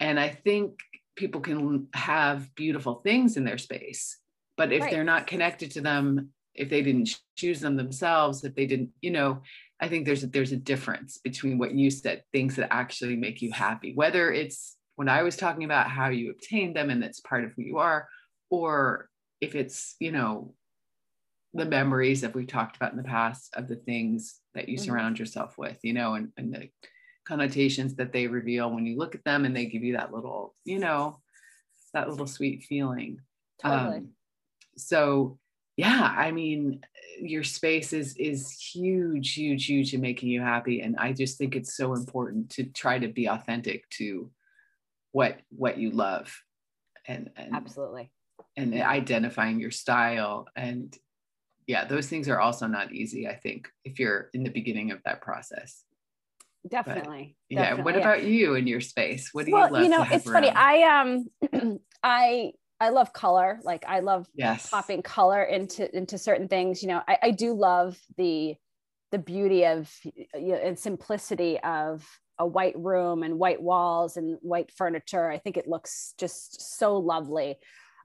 and 0.00 0.18
I 0.18 0.28
think 0.30 0.80
people 1.16 1.40
can 1.40 1.88
have 1.92 2.54
beautiful 2.54 2.94
things 3.04 3.36
in 3.36 3.44
their 3.44 3.58
space, 3.58 4.18
but 4.56 4.72
if 4.72 4.80
Right. 4.82 4.90
they're 4.90 5.04
not 5.04 5.26
connected 5.26 5.70
to 5.72 5.80
them, 5.82 6.30
if 6.54 6.68
they 6.70 6.82
didn't 6.82 7.10
choose 7.36 7.60
them 7.60 7.76
themselves, 7.76 8.44
if 8.44 8.54
they 8.54 8.66
didn't, 8.66 8.90
you 9.00 9.10
know, 9.10 9.42
I 9.80 9.88
think 9.88 10.06
there's 10.06 10.24
a, 10.24 10.26
there's 10.26 10.52
a 10.52 10.56
difference 10.72 11.18
between 11.18 11.58
what 11.58 11.74
you 11.74 11.90
said, 11.90 12.22
things 12.32 12.56
that 12.56 12.72
actually 12.72 13.16
make 13.16 13.42
you 13.42 13.52
happy, 13.52 13.92
whether 13.94 14.32
it's 14.32 14.76
when 14.96 15.08
I 15.08 15.22
was 15.22 15.36
talking 15.36 15.64
about 15.64 15.90
how 15.90 16.08
you 16.08 16.30
obtain 16.30 16.72
them 16.72 16.88
and 16.90 17.02
that's 17.02 17.20
part 17.20 17.44
of 17.44 17.52
who 17.52 17.62
you 17.62 17.78
are, 17.78 18.08
or 18.50 19.08
if 19.40 19.54
it's, 19.54 19.96
you 19.98 20.12
know, 20.12 20.54
the 21.54 21.64
memories 21.64 22.20
that 22.22 22.34
we 22.34 22.46
talked 22.46 22.76
about 22.76 22.92
in 22.92 22.96
the 22.96 23.02
past 23.04 23.54
of 23.54 23.68
the 23.68 23.76
things 23.76 24.40
that 24.54 24.68
you 24.68 24.78
Mhm. 24.78 24.82
surround 24.82 25.18
yourself 25.18 25.58
with, 25.58 25.78
you 25.82 25.92
know, 25.92 26.14
and, 26.14 26.32
and 26.36 26.54
the 26.54 26.70
connotations 27.24 27.94
that 27.96 28.12
they 28.12 28.26
reveal 28.26 28.72
when 28.72 28.86
you 28.86 28.96
look 28.96 29.14
at 29.14 29.24
them 29.24 29.44
and 29.44 29.54
they 29.54 29.66
give 29.66 29.84
you 29.84 29.96
that 29.96 30.12
little, 30.12 30.54
you 30.64 30.78
know, 30.78 31.20
that 31.92 32.08
little 32.08 32.26
sweet 32.26 32.64
feeling. 32.64 33.20
Totally. 33.60 33.98
Um, 33.98 34.08
so 34.76 35.38
yeah, 35.76 36.14
I 36.16 36.32
mean, 36.32 36.84
your 37.20 37.44
space 37.44 37.92
is 37.92 38.16
is 38.16 38.50
huge, 38.50 39.34
huge, 39.34 39.66
huge 39.66 39.94
in 39.94 40.00
making 40.00 40.28
you 40.28 40.40
happy. 40.40 40.80
And 40.80 40.96
I 40.96 41.12
just 41.12 41.38
think 41.38 41.54
it's 41.54 41.76
so 41.76 41.94
important 41.94 42.50
to 42.50 42.64
try 42.64 42.98
to 42.98 43.08
be 43.08 43.26
authentic 43.26 43.88
to 43.90 44.30
what 45.12 45.40
what 45.50 45.78
you 45.78 45.90
love 45.90 46.34
and, 47.06 47.30
and 47.36 47.54
Absolutely. 47.54 48.10
and 48.56 48.74
identifying 48.74 49.60
your 49.60 49.70
style 49.70 50.46
and 50.56 50.96
yeah 51.66 51.84
those 51.84 52.08
things 52.08 52.28
are 52.28 52.40
also 52.40 52.66
not 52.66 52.92
easy 52.92 53.28
i 53.28 53.34
think 53.34 53.68
if 53.84 53.98
you're 53.98 54.30
in 54.34 54.42
the 54.42 54.50
beginning 54.50 54.90
of 54.90 55.00
that 55.04 55.20
process 55.20 55.84
Definitely. 56.68 57.36
But, 57.50 57.54
yeah 57.54 57.62
definitely, 57.62 57.82
what 57.92 58.00
about 58.00 58.22
you 58.22 58.54
in 58.54 58.66
your 58.68 58.80
space 58.80 59.30
what 59.32 59.46
do 59.46 59.52
well, 59.52 59.66
you 59.66 59.72
love 59.72 59.82
you 59.82 59.88
know, 59.88 60.06
it's 60.10 60.30
funny. 60.30 60.48
I 60.48 61.00
um 61.00 61.80
I 62.02 62.52
I 62.78 62.88
love 62.90 63.12
color. 63.12 63.60
Like 63.62 63.84
I 63.86 64.00
love 64.00 64.26
yes 64.34 64.70
popping 64.70 65.02
color 65.02 65.42
into 65.42 65.94
into 65.96 66.18
certain 66.18 66.48
things. 66.48 66.82
You 66.82 66.88
know, 66.88 67.02
I, 67.06 67.18
I 67.22 67.30
do 67.30 67.52
love 67.54 67.98
the 68.16 68.54
the 69.10 69.18
beauty 69.18 69.66
of 69.66 69.92
you 70.04 70.52
know, 70.52 70.54
and 70.54 70.78
simplicity 70.78 71.60
of 71.60 72.08
a 72.38 72.46
white 72.46 72.78
room 72.78 73.22
and 73.22 73.38
white 73.38 73.60
walls 73.60 74.16
and 74.16 74.38
white 74.40 74.72
furniture. 74.72 75.30
I 75.30 75.38
think 75.38 75.56
it 75.56 75.68
looks 75.68 76.14
just 76.18 76.78
so 76.78 76.96
lovely. 76.96 77.56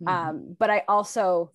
Mhm. 0.01 0.11
Um, 0.11 0.55
but 0.59 0.69
I 0.69 0.83
also 0.87 1.51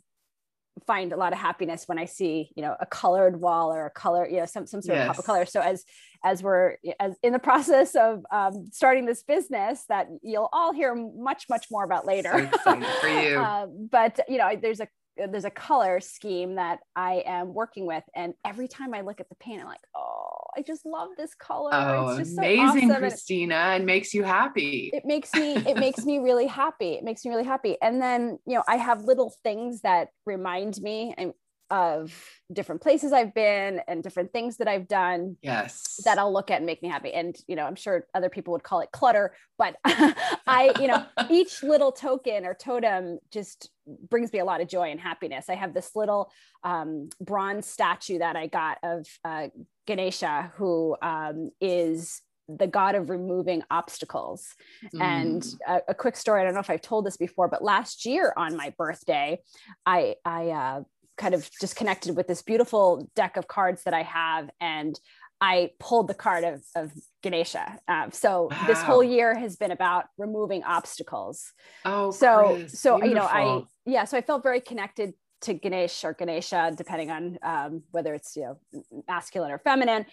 find 0.87 1.13
a 1.13 1.17
lot 1.17 1.33
of 1.33 1.39
happiness 1.39 1.85
when 1.87 1.99
I 1.99 2.07
see, 2.07 2.51
you 2.57 2.63
know, 2.63 2.77
a 2.81 2.87
colored 2.87 3.41
wall 3.41 3.73
or 3.73 3.87
a 3.87 3.91
color, 3.91 4.27
you 4.29 4.39
know, 4.39 4.47
some 4.47 4.67
some 4.67 4.83
sort 4.83 4.99
of 4.99 5.07
pop 5.09 5.19
of 5.19 5.25
color. 5.25 5.47
So 5.47 5.61
as 5.61 5.85
as 6.25 6.43
we're 6.43 6.77
as 7.01 7.17
in 7.23 7.33
the 7.33 7.39
process 7.39 7.95
of 7.95 8.25
um, 8.31 8.69
starting 8.73 9.07
this 9.07 9.23
business 9.23 9.85
that 9.89 10.09
you'll 10.23 10.49
all 10.53 10.73
hear 10.73 10.95
much 10.95 11.47
much 11.49 11.67
more 11.71 11.85
about 11.85 12.07
later. 12.07 12.51
So 12.65 12.81
for 13.01 13.09
you. 13.09 13.39
Uh, 13.53 13.67
but 13.67 14.21
you 14.29 14.39
know, 14.39 14.55
there's 14.61 14.81
a 14.81 14.89
there's 15.17 15.45
a 15.45 15.51
color 15.51 16.01
scheme 16.01 16.57
that 16.57 16.81
I 16.97 17.23
am 17.27 17.55
working 17.55 17.87
with, 17.87 18.05
and 18.15 18.35
every 18.45 18.69
time 18.69 18.95
I 18.95 19.03
look 19.03 19.21
at 19.21 19.29
the 19.29 19.35
paint, 19.37 19.61
I'm 19.61 19.67
like, 19.67 19.81
oh, 19.95 20.33
I 20.57 20.63
just 20.63 20.85
love 20.85 21.11
this 21.17 21.35
color. 21.35 21.71
oh 21.73 22.09
it's 22.11 22.29
just 22.29 22.39
amazing 22.39 22.59
so 22.59 22.65
awesome. 22.65 22.91
and 22.91 22.99
christina 22.99 23.55
and 23.55 23.87
makes 23.87 24.13
you 24.13 24.23
happy. 24.23 24.91
It 24.93 25.05
makes 25.05 25.33
me 25.35 25.57
it 25.57 25.77
makes 25.77 26.05
me 26.05 26.19
really 26.19 26.47
happy. 26.47 26.93
It 26.93 27.05
makes 27.05 27.25
me 27.25 27.31
really 27.31 27.45
happy. 27.45 27.77
And 27.81 28.01
then 28.01 28.39
you 28.47 28.55
know 28.55 28.65
i 28.69 28.77
have 28.77 29.05
little 29.05 29.35
things 29.43 29.81
that 29.83 30.09
remind 30.27 30.81
me 30.81 31.15
um, 31.19 31.33
of 31.71 32.15
different 32.53 32.83
places 32.83 33.15
i've 33.15 33.33
been 33.33 33.81
and 33.89 34.03
different 34.03 34.31
things 34.31 34.59
that 34.59 34.69
i've 34.69 34.87
done 34.87 35.39
yes. 35.41 36.01
that 36.05 36.19
i'll 36.19 36.33
look 36.33 36.51
at 36.51 36.59
and 36.59 36.67
make 36.67 36.83
me 36.83 36.89
happy. 36.89 37.13
And 37.13 37.35
you 37.47 37.57
know 37.57 37.65
i'm 37.65 37.77
sure 37.77 38.07
other 38.15 38.29
people 38.29 38.53
would 38.53 38.63
call 38.63 38.81
it 38.81 38.91
clutter 38.93 39.35
but 39.57 39.77
i 39.85 40.73
you 40.79 40.87
know 40.87 41.05
each 41.31 41.63
little 41.63 41.91
token 41.91 42.45
or 42.45 42.55
totem 42.55 43.19
just 43.33 43.71
brings 44.09 44.33
me 44.33 44.39
a 44.39 44.45
lot 44.45 44.61
of 44.61 44.69
joy 44.69 44.91
and 44.91 45.01
happiness 45.01 45.47
i 45.49 45.55
have 45.55 45.75
this 45.75 45.91
little 45.95 46.31
um, 46.65 47.09
bronze 47.21 47.67
statue 47.67 48.19
that 48.19 48.37
i 48.37 48.47
got 48.47 48.79
of 48.83 49.07
uh, 49.25 49.49
ganesha 49.87 50.53
who 50.57 50.97
um, 51.03 51.51
is 51.61 52.21
the 52.49 52.67
god 52.67 52.95
of 52.95 53.09
removing 53.11 53.63
obstacles 53.71 54.55
and 55.01 55.43
Mm. 55.43 55.57
a, 55.69 55.81
a 55.89 55.95
quick 55.95 56.17
story 56.17 56.41
i 56.41 56.45
don't 56.45 56.55
know 56.55 56.61
if 56.61 56.71
i've 56.71 56.81
told 56.83 57.07
this 57.07 57.17
before 57.17 57.49
but 57.49 57.63
last 57.63 58.05
year 58.05 58.33
on 58.37 58.57
my 58.57 58.73
birthday 58.77 59.39
i 59.87 60.15
i 60.25 60.51
uh, 60.51 60.83
kind 61.17 61.35
of 61.35 61.49
just 61.61 61.77
connected 61.77 62.17
with 62.17 62.27
this 62.27 62.43
beautiful 62.43 63.09
deck 63.15 63.37
of 63.37 63.47
cards 63.49 63.83
that 63.85 63.95
i 63.95 64.03
have 64.03 64.51
and 64.61 64.99
i 65.41 65.71
pulled 65.79 66.09
the 66.09 66.15
card 66.15 66.45
of, 66.45 66.63
of 66.75 66.93
ganesha. 67.23 67.79
Um, 67.89 68.11
so 68.13 68.51
this 68.67 68.83
whole 68.83 69.03
year 69.03 69.35
has 69.35 69.57
been 69.57 69.71
about 69.71 70.07
removing 70.19 70.63
obstacles. 70.65 71.53
Oh 71.85 72.11
so 72.11 72.57
Chris, 72.57 72.81
so 72.81 73.03
you 73.03 73.15
know 73.15 73.25
i 73.25 73.63
yeah 73.87 74.05
so 74.05 74.17
i 74.17 74.21
felt 74.21 74.43
very 74.43 74.61
connected 74.61 75.15
to 75.43 75.55
ganesh 75.55 76.05
or 76.05 76.13
ganesha 76.13 76.73
depending 76.77 77.11
on 77.11 77.39
um, 77.43 77.83
whether 77.91 78.15
it's 78.15 78.37
you 78.37 78.43
know 78.43 78.83
masculine 79.09 79.51
or 79.51 79.59
feminine. 79.59 80.07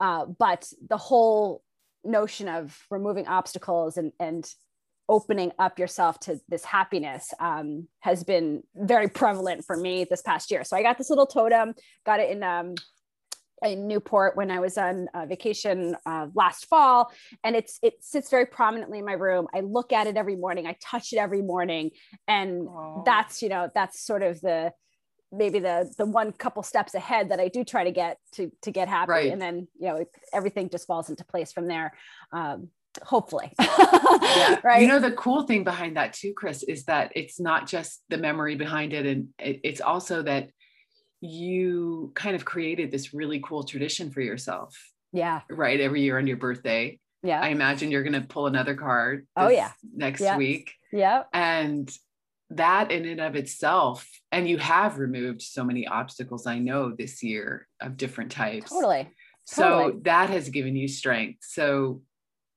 Uh, 0.00 0.26
but 0.26 0.66
the 0.88 0.96
whole 0.96 1.62
notion 2.04 2.48
of 2.48 2.78
removing 2.90 3.26
obstacles 3.26 3.96
and 3.96 4.12
and 4.18 4.52
opening 5.08 5.52
up 5.58 5.78
yourself 5.78 6.18
to 6.18 6.40
this 6.48 6.64
happiness 6.64 7.32
um, 7.38 7.86
has 8.00 8.24
been 8.24 8.62
very 8.74 9.06
prevalent 9.08 9.62
for 9.64 9.76
me 9.76 10.04
this 10.04 10.22
past 10.22 10.50
year. 10.50 10.64
So 10.64 10.76
i 10.76 10.82
got 10.82 10.98
this 10.98 11.10
little 11.10 11.26
totem 11.26 11.74
got 12.06 12.20
it 12.20 12.30
in 12.30 12.42
um, 12.42 12.74
in 13.62 13.86
Newport 13.86 14.36
when 14.36 14.50
I 14.50 14.60
was 14.60 14.76
on 14.76 15.08
uh, 15.14 15.26
vacation 15.26 15.96
uh, 16.06 16.26
last 16.34 16.66
fall, 16.66 17.12
and 17.42 17.56
it's 17.56 17.78
it 17.82 17.94
sits 18.00 18.30
very 18.30 18.46
prominently 18.46 18.98
in 18.98 19.04
my 19.04 19.12
room. 19.12 19.46
I 19.54 19.60
look 19.60 19.92
at 19.92 20.06
it 20.06 20.16
every 20.16 20.36
morning. 20.36 20.66
I 20.66 20.76
touch 20.82 21.12
it 21.12 21.18
every 21.18 21.42
morning, 21.42 21.90
and 22.28 22.68
Aw. 22.68 23.02
that's 23.04 23.42
you 23.42 23.48
know 23.48 23.70
that's 23.74 24.00
sort 24.04 24.22
of 24.22 24.40
the 24.40 24.72
maybe 25.32 25.58
the 25.58 25.92
the 25.98 26.06
one 26.06 26.32
couple 26.32 26.62
steps 26.62 26.94
ahead 26.94 27.30
that 27.30 27.40
I 27.40 27.48
do 27.48 27.64
try 27.64 27.84
to 27.84 27.92
get 27.92 28.18
to 28.32 28.50
to 28.62 28.70
get 28.70 28.88
happy, 28.88 29.10
Right. 29.10 29.32
and 29.32 29.40
then 29.40 29.68
you 29.78 29.88
know 29.88 30.04
everything 30.32 30.68
just 30.68 30.86
falls 30.86 31.08
into 31.10 31.24
place 31.24 31.52
from 31.52 31.66
there. 31.66 31.92
Um, 32.32 32.68
hopefully, 33.02 33.52
yeah 33.60 34.60
right? 34.64 34.80
you 34.82 34.86
know 34.88 35.00
the 35.00 35.10
cool 35.12 35.42
thing 35.42 35.64
behind 35.64 35.96
that 35.96 36.12
too 36.12 36.32
chris 36.36 36.62
is 36.62 36.84
that 36.84 37.10
it's 37.16 37.40
not 37.40 37.66
just 37.66 38.02
the 38.08 38.16
memory 38.16 38.54
behind 38.54 38.92
it 38.92 39.04
and 39.04 39.28
it, 39.40 39.58
it's 39.64 39.80
also 39.80 40.22
that 40.22 40.50
you 41.24 42.12
kind 42.14 42.36
of 42.36 42.44
created 42.44 42.90
this 42.90 43.14
really 43.14 43.40
cool 43.40 43.64
tradition 43.64 44.10
for 44.10 44.20
yourself 44.20 44.76
yeah, 45.12 45.40
right 45.48 45.80
every 45.80 46.02
year 46.02 46.18
on 46.18 46.26
your 46.26 46.36
birthday. 46.36 46.98
Yeah, 47.22 47.40
i 47.40 47.48
imagine 47.48 47.90
you're 47.90 48.02
going 48.02 48.20
to 48.20 48.28
pull 48.28 48.46
another 48.46 48.74
card 48.74 49.26
Oh, 49.36 49.48
yeah. 49.48 49.70
next 49.94 50.20
Yeah. 50.20 50.36
week. 50.36 50.74
Yeah, 50.92 51.22
and 51.32 51.90
that 52.50 52.90
in 52.92 53.06
and 53.06 53.20
of 53.20 53.34
itself 53.36 54.06
and 54.30 54.46
you 54.48 54.58
have 54.58 54.98
removed 54.98 55.40
so 55.40 55.64
many 55.64 55.86
obstacles 55.86 56.46
i 56.46 56.58
know 56.58 56.92
this 56.94 57.22
year 57.22 57.66
of 57.80 57.96
different 57.96 58.30
types. 58.30 58.70
Totally. 58.70 59.08
so 59.44 59.62
Totally. 59.62 60.00
that 60.02 60.28
has 60.30 60.50
given 60.50 60.76
you 60.76 60.86
strength. 60.86 61.38
So 61.42 62.02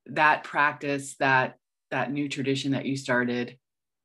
that 0.06 0.44
practice 0.44 1.16
that 1.20 1.56
that 1.90 2.12
new 2.12 2.28
tradition 2.28 2.72
that 2.72 2.84
you 2.86 2.96
started 2.96 3.56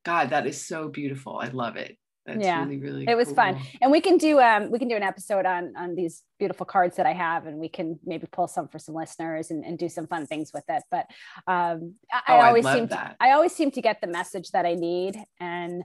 god 0.05 0.29
that 0.29 0.47
is 0.47 0.65
so 0.65 0.87
beautiful. 0.87 1.37
I 1.37 1.49
love 1.49 1.75
it 1.75 1.97
that's 2.25 2.39
Yeah, 2.39 2.63
really 2.63 2.77
really 2.77 3.05
it 3.07 3.15
was 3.15 3.31
fun. 3.33 3.57
and 3.81 3.91
we 3.91 3.99
can 4.01 4.17
do 4.17 4.39
um 4.39 4.71
we 4.71 4.79
can 4.79 4.87
do 4.87 4.95
an 4.95 5.03
episode 5.03 5.45
on 5.45 5.73
on 5.77 5.95
these 5.95 6.23
beautiful 6.39 6.65
cards 6.65 6.95
that 6.97 7.05
i 7.05 7.13
have 7.13 7.45
and 7.47 7.57
we 7.57 7.69
can 7.69 7.99
maybe 8.05 8.27
pull 8.31 8.47
some 8.47 8.67
for 8.67 8.79
some 8.79 8.95
listeners 8.95 9.51
and, 9.51 9.63
and 9.65 9.77
do 9.77 9.89
some 9.89 10.07
fun 10.07 10.25
things 10.25 10.51
with 10.53 10.63
it. 10.69 10.83
But 10.89 11.07
um 11.47 11.95
i, 12.11 12.21
Oh, 12.29 12.33
I 12.35 12.47
always 12.47 12.65
seem 12.65 12.87
to, 12.89 13.15
i 13.19 13.31
always 13.31 13.53
seem 13.53 13.71
to 13.71 13.81
get 13.81 13.99
the 14.01 14.07
message 14.07 14.51
that 14.51 14.65
i 14.65 14.73
need. 14.73 15.17
And 15.39 15.83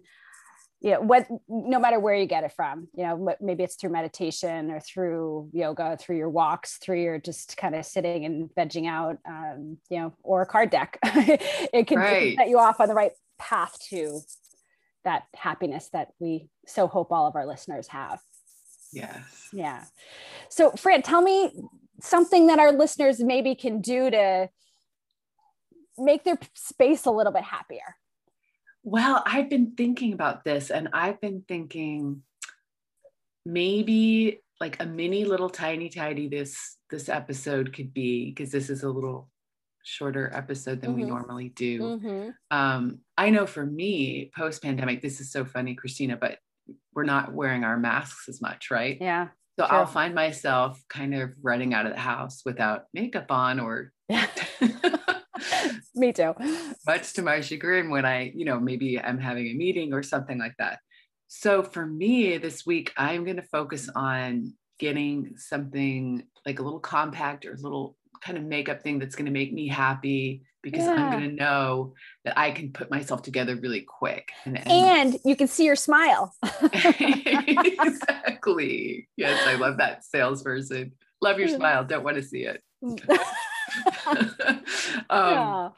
you 0.80 0.92
know 0.92 1.00
what 1.00 1.26
no 1.48 1.80
matter 1.80 1.98
where 1.98 2.14
you 2.14 2.24
get 2.26 2.44
it 2.44 2.52
from 2.52 2.86
you 2.94 3.02
know 3.02 3.34
maybe 3.40 3.64
it's 3.64 3.74
through 3.74 3.90
meditation 3.90 4.70
or 4.70 4.78
through 4.78 5.50
yoga 5.52 5.96
through 6.00 6.16
your 6.16 6.30
walks 6.30 6.78
through 6.78 7.02
your 7.02 7.18
just 7.18 7.56
kind 7.56 7.74
of 7.74 7.84
sitting 7.84 8.24
and 8.24 8.48
vegging 8.56 8.86
out 8.86 9.16
um 9.28 9.78
you 9.90 9.98
know 9.98 10.14
or 10.22 10.42
a 10.42 10.46
card 10.46 10.70
deck. 10.70 10.96
It, 11.04 11.40
can, 11.88 11.98
it 12.00 12.20
can 12.20 12.36
set 12.36 12.48
you 12.48 12.58
off 12.60 12.78
on 12.80 12.86
the 12.88 12.94
right 12.94 13.10
path 13.40 13.76
to 13.90 14.20
that 15.08 15.24
happiness 15.34 15.88
that 15.94 16.08
we 16.20 16.50
so 16.66 16.86
hope 16.86 17.10
all 17.10 17.26
of 17.26 17.34
our 17.34 17.46
listeners 17.46 17.88
have. 17.88 18.20
Yes. 18.92 19.48
Yeah. 19.54 19.84
So 20.50 20.72
fran 20.72 21.00
tell 21.00 21.22
me 21.22 21.50
something 22.00 22.46
that 22.48 22.58
our 22.58 22.72
listeners 22.72 23.20
maybe 23.20 23.54
can 23.54 23.80
do 23.80 24.10
to 24.10 24.50
make 25.96 26.24
their 26.24 26.38
space 26.54 27.06
a 27.06 27.10
little 27.10 27.32
bit 27.32 27.42
happier. 27.42 27.96
Well, 28.84 29.22
I've 29.24 29.48
been 29.48 29.72
thinking 29.76 30.12
about 30.12 30.44
this 30.44 30.70
and 30.70 30.88
I've 30.92 31.20
been 31.22 31.42
thinking 31.48 32.22
maybe 33.46 34.42
like 34.60 34.82
a 34.82 34.86
mini 34.86 35.24
little 35.24 35.48
tiny 35.48 35.88
tidy 35.88 36.28
this 36.28 36.76
this 36.90 37.08
episode 37.08 37.72
could 37.72 37.94
be 37.94 38.26
because 38.26 38.50
this 38.50 38.68
is 38.68 38.82
a 38.82 38.90
little 38.90 39.30
shorter 39.88 40.30
episode 40.34 40.80
than 40.82 40.94
we 40.94 41.02
Mhm. 41.02 41.08
normally 41.08 41.48
do. 41.48 41.80
mm-hmm. 41.80 42.30
Um 42.56 43.00
I 43.16 43.30
know 43.30 43.46
for 43.46 43.64
me 43.64 44.30
post 44.36 44.62
pandemic 44.62 45.00
this 45.02 45.20
is 45.20 45.32
so 45.32 45.44
funny 45.44 45.74
Christina 45.74 46.16
but 46.16 46.38
we're 46.94 47.04
not 47.04 47.32
wearing 47.32 47.64
our 47.64 47.78
masks 47.78 48.28
as 48.28 48.40
much, 48.42 48.70
right? 48.70 48.98
yeah 49.00 49.28
So 49.58 49.64
I'll 49.64 49.86
find 49.86 50.14
myself 50.14 50.80
kind 50.88 51.14
of 51.14 51.32
running 51.42 51.72
out 51.74 51.86
of 51.86 51.92
the 51.94 51.98
house 52.00 52.42
without 52.44 52.84
makeup 52.92 53.30
on 53.30 53.58
or 53.58 53.92
me 55.94 56.12
too 56.12 56.34
much 56.86 57.12
to 57.14 57.22
my 57.22 57.40
chagrin 57.40 57.90
when 57.90 58.04
I, 58.04 58.30
you 58.34 58.44
know, 58.44 58.60
maybe 58.60 59.00
I'm 59.00 59.18
having 59.18 59.46
a 59.48 59.54
meeting 59.54 59.92
or 59.92 60.02
something 60.02 60.38
like 60.38 60.54
that. 60.58 60.78
So 61.28 61.62
for 61.62 61.84
me 61.86 62.38
this 62.38 62.64
week, 62.64 62.92
I'm 62.96 63.24
going 63.24 63.36
to 63.36 63.42
focus 63.42 63.88
on 63.94 64.54
getting 64.78 65.34
something 65.36 66.22
like 66.46 66.58
a 66.60 66.62
little 66.62 66.80
compact 66.80 67.44
or 67.44 67.52
a 67.54 67.56
little 67.66 67.96
kind 68.20 68.38
of 68.38 68.44
makeup 68.44 68.82
thing 68.82 68.98
that's 68.98 69.14
going 69.14 69.26
to 69.26 69.32
make 69.32 69.52
me 69.52 69.68
happy 69.68 70.42
because 70.62 70.86
I'm 70.86 71.10
going 71.12 71.30
to 71.30 71.36
know 71.36 71.94
that 72.24 72.38
I 72.38 72.50
can 72.50 72.72
put 72.72 72.90
myself 72.90 73.22
together 73.22 73.56
really 73.56 73.82
quick. 73.82 74.30
And, 74.44 74.58
and- 74.58 74.70
and 74.70 75.18
you 75.24 75.36
can 75.36 75.46
see 75.48 75.64
your 75.64 75.76
smile 75.76 76.34
exactly. 77.78 79.08
Yes, 79.16 79.40
I 79.46 79.54
love 79.56 79.78
that 79.78 80.04
salesperson. 80.04 80.92
Love 81.20 81.38
your 81.38 81.48
smile. 81.48 81.84
Don't 81.84 82.04
want 82.04 82.16
to 82.16 82.22
see 82.22 82.44
it. 82.44 82.62
um, 84.08 84.26
yeah. 85.10 85.68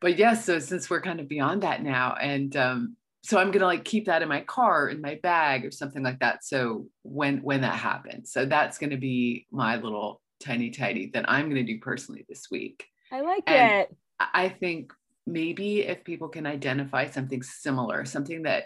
But 0.00 0.18
yes, 0.18 0.38
yeah, 0.38 0.42
so 0.42 0.58
since 0.58 0.88
we're 0.88 1.02
kind 1.02 1.20
of 1.20 1.28
beyond 1.28 1.62
that 1.62 1.82
now, 1.82 2.14
and 2.20 2.56
um, 2.56 2.96
so 3.22 3.38
I'm 3.38 3.50
gonna 3.50 3.66
like 3.66 3.84
keep 3.84 4.06
that 4.06 4.22
in 4.22 4.28
my 4.28 4.40
car, 4.40 4.88
in 4.88 5.02
my 5.02 5.18
bag, 5.22 5.66
or 5.66 5.70
something 5.70 6.02
like 6.02 6.20
that. 6.20 6.42
So 6.44 6.86
when 7.02 7.42
when 7.42 7.60
that 7.60 7.74
happens, 7.74 8.32
so 8.32 8.46
that's 8.46 8.78
gonna 8.78 8.96
be 8.96 9.46
my 9.50 9.76
little 9.76 10.19
tiny 10.40 10.70
tidy 10.70 11.10
that 11.14 11.30
I'm 11.30 11.48
gonna 11.48 11.62
do 11.62 11.78
personally 11.78 12.24
this 12.28 12.46
week. 12.50 12.86
I 13.12 13.20
like 13.20 13.44
and 13.46 13.82
it. 13.82 13.96
I 14.18 14.48
think 14.48 14.92
maybe 15.26 15.80
if 15.80 16.04
people 16.04 16.28
can 16.28 16.46
identify 16.46 17.06
something 17.06 17.42
similar, 17.42 18.04
something 18.04 18.42
that 18.42 18.64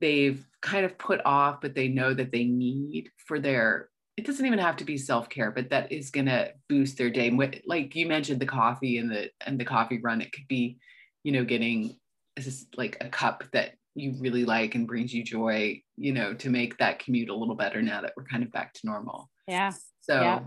they've 0.00 0.44
kind 0.60 0.84
of 0.84 0.98
put 0.98 1.20
off, 1.24 1.60
but 1.60 1.74
they 1.74 1.88
know 1.88 2.12
that 2.14 2.32
they 2.32 2.44
need 2.44 3.10
for 3.26 3.38
their, 3.38 3.88
it 4.16 4.26
doesn't 4.26 4.46
even 4.46 4.58
have 4.58 4.76
to 4.76 4.84
be 4.84 4.96
self-care, 4.96 5.50
but 5.50 5.70
that 5.70 5.90
is 5.90 6.10
going 6.10 6.26
to 6.26 6.52
boost 6.68 6.98
their 6.98 7.10
day. 7.10 7.30
Like 7.66 7.94
you 7.94 8.06
mentioned 8.06 8.40
the 8.40 8.46
coffee 8.46 8.98
and 8.98 9.10
the, 9.10 9.30
and 9.46 9.58
the 9.58 9.64
coffee 9.64 10.00
run, 10.02 10.20
it 10.20 10.32
could 10.32 10.46
be, 10.48 10.78
you 11.22 11.32
know, 11.32 11.44
getting 11.44 11.96
this 12.36 12.66
like 12.76 12.96
a 13.00 13.08
cup 13.08 13.44
that 13.52 13.74
you 13.94 14.14
really 14.18 14.44
like 14.44 14.74
and 14.74 14.86
brings 14.86 15.14
you 15.14 15.22
joy, 15.22 15.80
you 15.96 16.12
know, 16.12 16.34
to 16.34 16.50
make 16.50 16.76
that 16.78 16.98
commute 16.98 17.30
a 17.30 17.34
little 17.34 17.54
better 17.54 17.80
now 17.80 18.02
that 18.02 18.12
we're 18.16 18.24
kind 18.24 18.42
of 18.42 18.52
back 18.52 18.74
to 18.74 18.80
normal. 18.84 19.30
Yeah. 19.48 19.72
So, 20.00 20.20
yeah. 20.20 20.40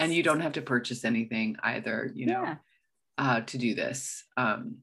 And 0.00 0.12
you 0.12 0.22
don't 0.22 0.40
have 0.40 0.52
to 0.52 0.62
purchase 0.62 1.04
anything 1.04 1.56
either, 1.62 2.10
you 2.14 2.26
know. 2.26 2.42
Yeah 2.42 2.56
uh, 3.18 3.40
to 3.42 3.58
do 3.58 3.74
this. 3.74 4.24
Um, 4.36 4.78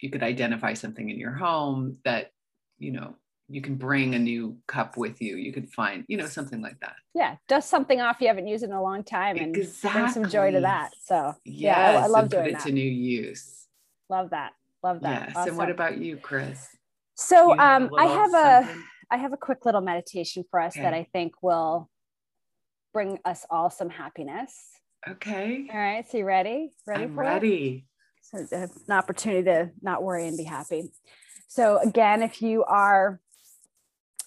you 0.00 0.10
could 0.10 0.22
identify 0.22 0.74
something 0.74 1.08
in 1.08 1.18
your 1.18 1.32
home 1.32 1.98
that, 2.04 2.32
you 2.78 2.92
know, 2.92 3.16
you 3.48 3.60
can 3.60 3.76
bring 3.76 4.14
a 4.14 4.18
new 4.18 4.56
cup 4.66 4.96
with 4.96 5.22
you. 5.22 5.36
You 5.36 5.52
could 5.52 5.70
find, 5.70 6.04
you 6.08 6.16
know, 6.16 6.26
something 6.26 6.60
like 6.60 6.80
that. 6.80 6.96
Yeah, 7.14 7.36
dust 7.48 7.70
something 7.70 8.00
off 8.00 8.16
you 8.20 8.26
haven't 8.26 8.48
used 8.48 8.64
in 8.64 8.72
a 8.72 8.82
long 8.82 9.04
time 9.04 9.36
and 9.36 9.56
exactly. 9.56 10.00
bring 10.00 10.12
some 10.12 10.28
joy 10.28 10.50
to 10.50 10.60
that. 10.60 10.90
So 11.02 11.34
yes, 11.44 11.76
yeah, 11.78 12.00
I, 12.00 12.04
I 12.04 12.06
love 12.06 12.28
doing 12.28 12.42
put 12.42 12.50
it 12.50 12.54
that. 12.54 12.62
to 12.64 12.72
new 12.72 12.90
use. 12.90 13.66
Love 14.10 14.30
that. 14.30 14.52
Love 14.82 15.00
that. 15.02 15.28
Yes. 15.28 15.36
Awesome. 15.36 15.48
And 15.50 15.58
what 15.58 15.70
about 15.70 15.98
you, 15.98 16.16
Chris? 16.16 16.68
So 17.14 17.54
you 17.54 17.60
um, 17.60 17.90
I 17.96 18.06
have 18.06 18.30
something? 18.32 18.82
a 19.10 19.14
I 19.14 19.16
have 19.18 19.32
a 19.32 19.36
quick 19.36 19.64
little 19.64 19.80
meditation 19.80 20.44
for 20.50 20.60
us 20.60 20.74
okay. 20.76 20.82
that 20.82 20.92
I 20.92 21.06
think 21.12 21.34
will 21.40 21.88
bring 22.96 23.18
us 23.26 23.44
all 23.50 23.68
some 23.68 23.90
happiness. 23.90 24.70
Okay. 25.06 25.68
All 25.70 25.78
right. 25.78 26.10
So 26.10 26.16
you 26.16 26.24
ready? 26.24 26.70
Ready 26.86 27.04
I'm 27.04 27.14
for 27.14 27.20
ready. 27.20 27.84
It? 28.32 28.48
So 28.48 28.56
an 28.56 28.70
opportunity 28.88 29.44
to 29.44 29.70
not 29.82 30.02
worry 30.02 30.26
and 30.26 30.34
be 30.34 30.44
happy. 30.44 30.90
So 31.46 31.78
again, 31.78 32.22
if 32.22 32.40
you 32.40 32.64
are 32.64 33.20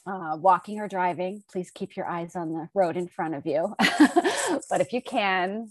uh, 0.05 0.37
walking 0.39 0.79
or 0.79 0.87
driving, 0.87 1.41
please 1.51 1.71
keep 1.71 1.97
your 1.97 2.07
eyes 2.07 2.35
on 2.35 2.53
the 2.53 2.69
road 2.75 2.95
in 2.95 3.07
front 3.07 3.33
of 3.33 3.47
you. 3.47 3.75
but 4.69 4.81
if 4.81 4.93
you 4.93 5.01
can, 5.01 5.69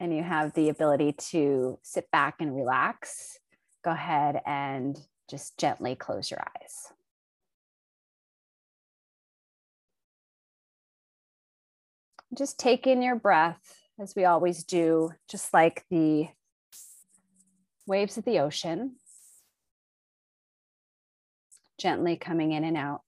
and 0.00 0.12
you 0.12 0.24
have 0.24 0.54
the 0.54 0.70
ability 0.70 1.12
to 1.30 1.78
sit 1.84 2.10
back 2.10 2.40
and 2.40 2.56
relax, 2.56 3.38
go 3.84 3.92
ahead 3.92 4.40
and 4.44 4.98
just 5.30 5.56
gently 5.56 5.94
close 5.94 6.32
your 6.32 6.40
eyes. 6.40 6.93
Just 12.36 12.58
take 12.58 12.86
in 12.86 13.00
your 13.00 13.14
breath 13.14 13.76
as 13.98 14.16
we 14.16 14.24
always 14.24 14.64
do, 14.64 15.12
just 15.28 15.54
like 15.54 15.84
the 15.88 16.28
waves 17.86 18.18
of 18.18 18.24
the 18.24 18.40
ocean, 18.40 18.96
gently 21.78 22.16
coming 22.16 22.50
in 22.50 22.64
and 22.64 22.76
out. 22.76 23.02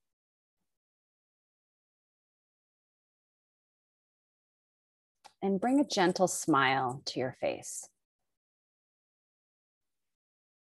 And 5.43 5.61
bring 5.61 5.81
a 5.81 5.85
gentle 5.85 6.29
smile 6.29 7.03
to 7.07 7.19
your 7.19 7.37
face. 7.41 7.89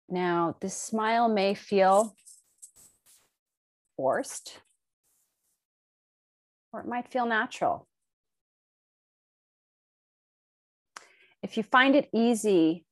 Now, 0.08 0.56
this 0.62 0.78
smile 0.78 1.28
may 1.28 1.56
feel 1.56 2.16
forced, 3.98 4.62
or 6.72 6.80
it 6.82 6.88
might 6.88 7.12
feel 7.12 7.26
natural. 7.26 7.88
If 11.46 11.58
you 11.58 11.62
find 11.62 11.96
it 11.96 12.10
easy 12.12 12.86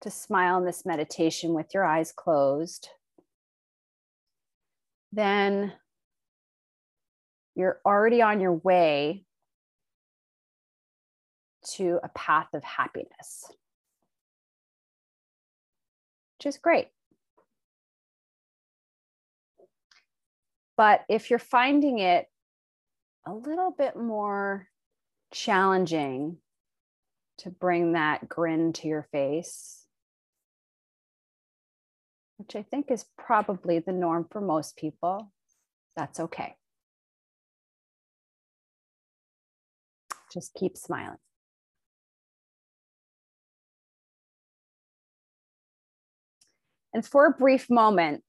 to 0.00 0.10
smile 0.10 0.56
in 0.56 0.64
this 0.64 0.86
meditation 0.86 1.52
with 1.52 1.74
your 1.74 1.84
eyes 1.84 2.10
closed, 2.10 2.88
then 5.12 5.74
you're 7.54 7.78
already 7.84 8.22
on 8.22 8.40
your 8.40 8.54
way 8.54 9.26
to 11.74 12.00
a 12.02 12.08
path 12.08 12.48
of 12.54 12.64
happiness, 12.64 13.44
which 16.38 16.46
is 16.46 16.56
great. 16.56 16.88
But 20.78 21.04
if 21.10 21.28
you're 21.28 21.38
finding 21.38 21.98
it 21.98 22.28
a 23.26 23.34
little 23.34 23.74
bit 23.76 23.94
more 23.94 24.68
challenging 25.34 26.38
to 27.38 27.50
bring 27.50 27.92
that 27.92 28.28
grin 28.28 28.72
to 28.74 28.88
your 28.88 29.06
face, 29.12 29.84
which 32.38 32.56
I 32.56 32.62
think 32.62 32.90
is 32.90 33.04
probably 33.18 33.78
the 33.78 33.92
norm 33.92 34.26
for 34.30 34.40
most 34.40 34.76
people. 34.76 35.32
That's 35.96 36.20
okay. 36.20 36.56
Just 40.32 40.54
keep 40.54 40.76
smiling. 40.76 41.18
And 46.92 47.04
for 47.04 47.26
a 47.26 47.30
brief 47.30 47.68
moment, 47.68 48.22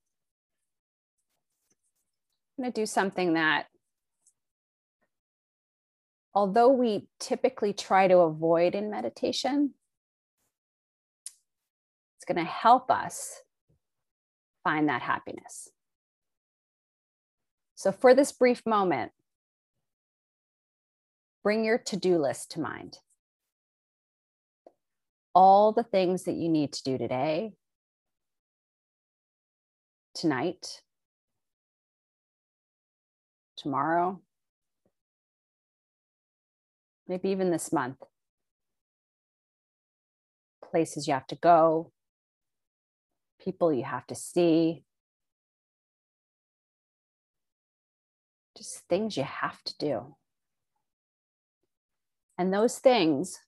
I'm 2.57 2.63
going 2.63 2.73
to 2.73 2.81
do 2.81 2.85
something 2.85 3.33
that 3.33 3.67
although 6.37 6.69
we 6.69 7.07
typically 7.19 7.73
try 7.73 8.07
to 8.07 8.19
avoid 8.19 8.75
in 8.75 8.91
meditation, 8.91 9.73
it's 12.15 12.25
going 12.25 12.37
to 12.37 12.43
help 12.43 12.91
us 12.91 13.41
find 14.63 14.87
that 14.87 15.01
happiness. 15.01 15.71
So, 17.73 17.91
for 17.91 18.13
this 18.13 18.31
brief 18.31 18.61
moment, 18.67 19.13
bring 21.41 21.65
your 21.65 21.79
to 21.79 21.97
do 21.97 22.19
list 22.19 22.51
to 22.51 22.59
mind. 22.59 22.99
All 25.33 25.71
the 25.71 25.81
things 25.81 26.25
that 26.25 26.35
you 26.35 26.49
need 26.49 26.71
to 26.73 26.83
do 26.83 26.99
today, 26.99 27.53
tonight, 30.13 30.83
tomorrow, 33.55 34.21
maybe 37.07 37.29
even 37.29 37.51
this 37.51 37.71
month. 37.71 37.97
Places 40.63 41.07
you 41.07 41.13
have 41.13 41.27
to 41.27 41.35
go, 41.35 41.91
people 43.39 43.71
you 43.71 43.83
have 43.83 44.05
to 44.07 44.15
see, 44.15 44.83
just 48.57 48.83
things 48.89 49.15
you 49.15 49.23
have 49.23 49.61
to 49.63 49.73
do. 49.77 50.15
And 52.37 52.53
those 52.53 52.79
things 52.79 53.39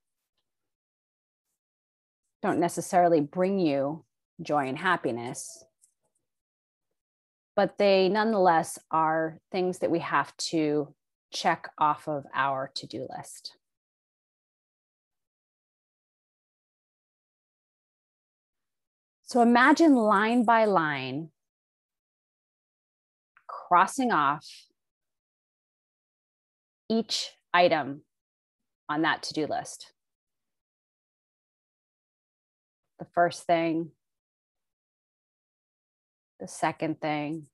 don't 2.41 2.59
necessarily 2.59 3.19
bring 3.19 3.59
you 3.59 4.05
joy 4.41 4.67
and 4.67 4.77
happiness, 4.77 5.63
but 7.55 7.77
they 7.77 8.07
nonetheless 8.07 8.79
are 8.89 9.39
things 9.51 9.79
that 9.79 9.91
we 9.91 9.99
have 9.99 10.35
to 10.37 10.93
check 11.31 11.69
off 11.77 12.07
of 12.07 12.25
our 12.33 12.71
to 12.75 12.87
do 12.87 13.07
list. 13.17 13.55
So 19.23 19.41
imagine 19.41 19.95
line 19.95 20.43
by 20.43 20.65
line 20.65 21.29
crossing 23.47 24.11
off 24.11 24.47
each 26.89 27.29
item 27.53 28.01
on 28.89 29.03
that 29.03 29.21
to 29.23 29.33
do 29.35 29.45
list. 29.45 29.93
The 32.97 33.05
first 33.13 33.43
thing, 33.43 33.91
the 36.39 36.47
second 36.47 36.99
thing, 36.99 37.45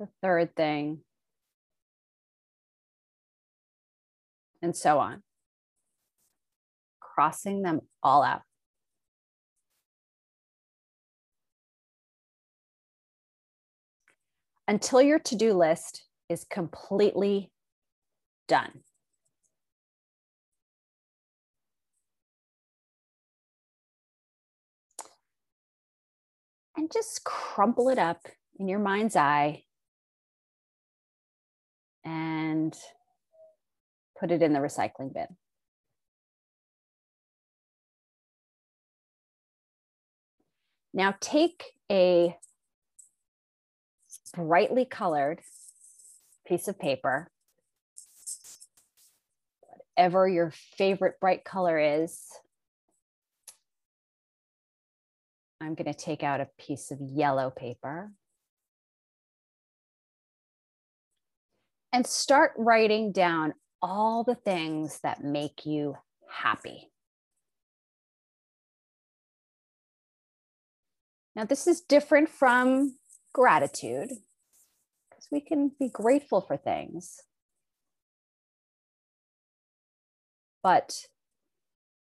the 0.00 0.08
third 0.22 0.56
thing, 0.56 1.00
and 4.62 4.74
so 4.74 4.98
on. 4.98 5.22
Crossing 7.00 7.60
them 7.60 7.82
all 8.02 8.22
out. 8.22 8.40
Until 14.66 15.02
your 15.02 15.18
to 15.18 15.36
do 15.36 15.52
list 15.52 16.04
is 16.30 16.46
completely 16.48 17.50
done. 18.48 18.80
And 26.76 26.90
just 26.90 27.24
crumple 27.24 27.90
it 27.90 27.98
up 27.98 28.26
in 28.58 28.66
your 28.66 28.78
mind's 28.78 29.16
eye 29.16 29.64
and 32.04 32.76
put 34.18 34.30
it 34.30 34.42
in 34.42 34.52
the 34.52 34.58
recycling 34.58 35.12
bin. 35.12 35.26
Now 40.92 41.14
take 41.20 41.64
a 41.90 42.36
brightly 44.34 44.84
colored 44.84 45.40
piece 46.46 46.68
of 46.68 46.78
paper, 46.78 47.30
whatever 49.96 50.28
your 50.28 50.52
favorite 50.76 51.20
bright 51.20 51.44
color 51.44 51.78
is. 51.78 52.20
I'm 55.60 55.74
going 55.74 55.92
to 55.92 55.98
take 55.98 56.22
out 56.22 56.40
a 56.40 56.48
piece 56.58 56.90
of 56.90 56.98
yellow 57.00 57.50
paper 57.50 58.10
and 61.92 62.06
start 62.06 62.52
writing 62.56 63.12
down 63.12 63.54
all 63.82 64.24
the 64.24 64.34
things 64.34 65.00
that 65.02 65.24
make 65.24 65.64
you 65.66 65.96
happy. 66.28 66.90
Now, 71.34 71.44
this 71.44 71.66
is 71.66 71.80
different 71.80 72.28
from 72.28 72.96
gratitude 73.32 74.10
because 75.08 75.28
we 75.30 75.40
can 75.40 75.72
be 75.78 75.88
grateful 75.88 76.40
for 76.40 76.56
things. 76.56 77.20
But 80.62 81.06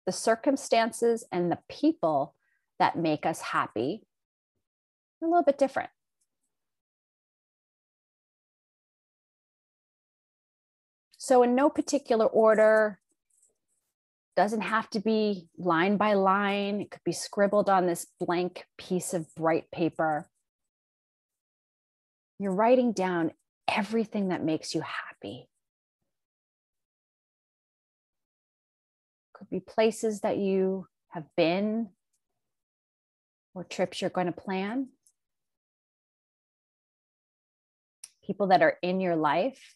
the 0.07 0.13
circumstances 0.13 1.25
and 1.31 1.51
the 1.51 1.59
people 1.69 2.35
that 2.79 2.97
make 2.97 3.27
us 3.27 3.41
happy 3.41 4.03
are 5.21 5.27
a 5.27 5.31
little 5.31 5.45
bit 5.45 5.59
different. 5.59 5.91
So, 11.27 11.43
in 11.43 11.57
no 11.57 11.69
particular 11.69 12.25
order, 12.25 13.01
doesn't 14.37 14.61
have 14.61 14.89
to 14.91 15.01
be 15.01 15.49
line 15.59 15.97
by 15.97 16.15
line. 16.15 16.83
It 16.83 16.93
could 16.93 17.03
be 17.05 17.11
scribbled 17.11 17.69
on 17.69 17.89
this 17.89 18.07
blank 18.21 18.65
piece 18.79 19.13
of 19.13 19.35
bright 19.35 19.69
paper. 19.73 20.29
You're 22.39 22.55
writing 22.55 22.93
down 22.93 23.33
everything 23.67 24.29
that 24.29 24.45
makes 24.45 24.73
you 24.73 24.83
happy. 24.83 25.49
Could 29.35 29.51
be 29.51 29.59
places 29.59 30.21
that 30.21 30.39
you 30.39 30.87
have 31.09 31.25
been 31.37 31.89
or 33.53 33.65
trips 33.65 34.01
you're 34.01 34.11
going 34.11 34.29
to 34.29 34.33
plan. 34.33 34.91
People 38.25 38.47
that 38.47 38.63
are 38.63 38.79
in 38.81 39.01
your 39.01 39.17
life 39.17 39.76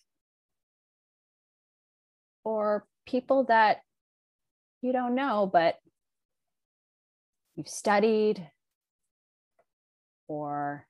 or 2.51 2.85
people 3.07 3.45
that 3.45 3.79
you 4.83 4.93
don't 4.93 5.15
know, 5.15 5.49
but 5.51 5.77
you've 7.55 7.69
studied 7.69 8.51
or 10.27 10.87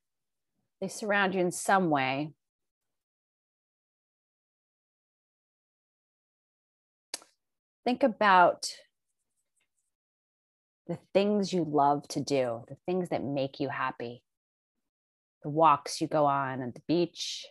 they 0.80 0.88
surround 0.88 1.34
you 1.34 1.40
in 1.40 1.52
some 1.52 1.90
way. 1.90 2.32
Think 7.84 8.02
about 8.02 8.68
the 10.86 10.98
things 11.12 11.52
you 11.52 11.64
love 11.68 12.08
to 12.08 12.20
do, 12.20 12.64
the 12.68 12.76
things 12.86 13.10
that 13.10 13.22
make 13.22 13.60
you 13.60 13.68
happy, 13.68 14.22
the 15.42 15.50
walks 15.50 16.00
you 16.00 16.06
go 16.06 16.24
on 16.24 16.62
at 16.62 16.74
the 16.74 16.82
beach, 16.88 17.46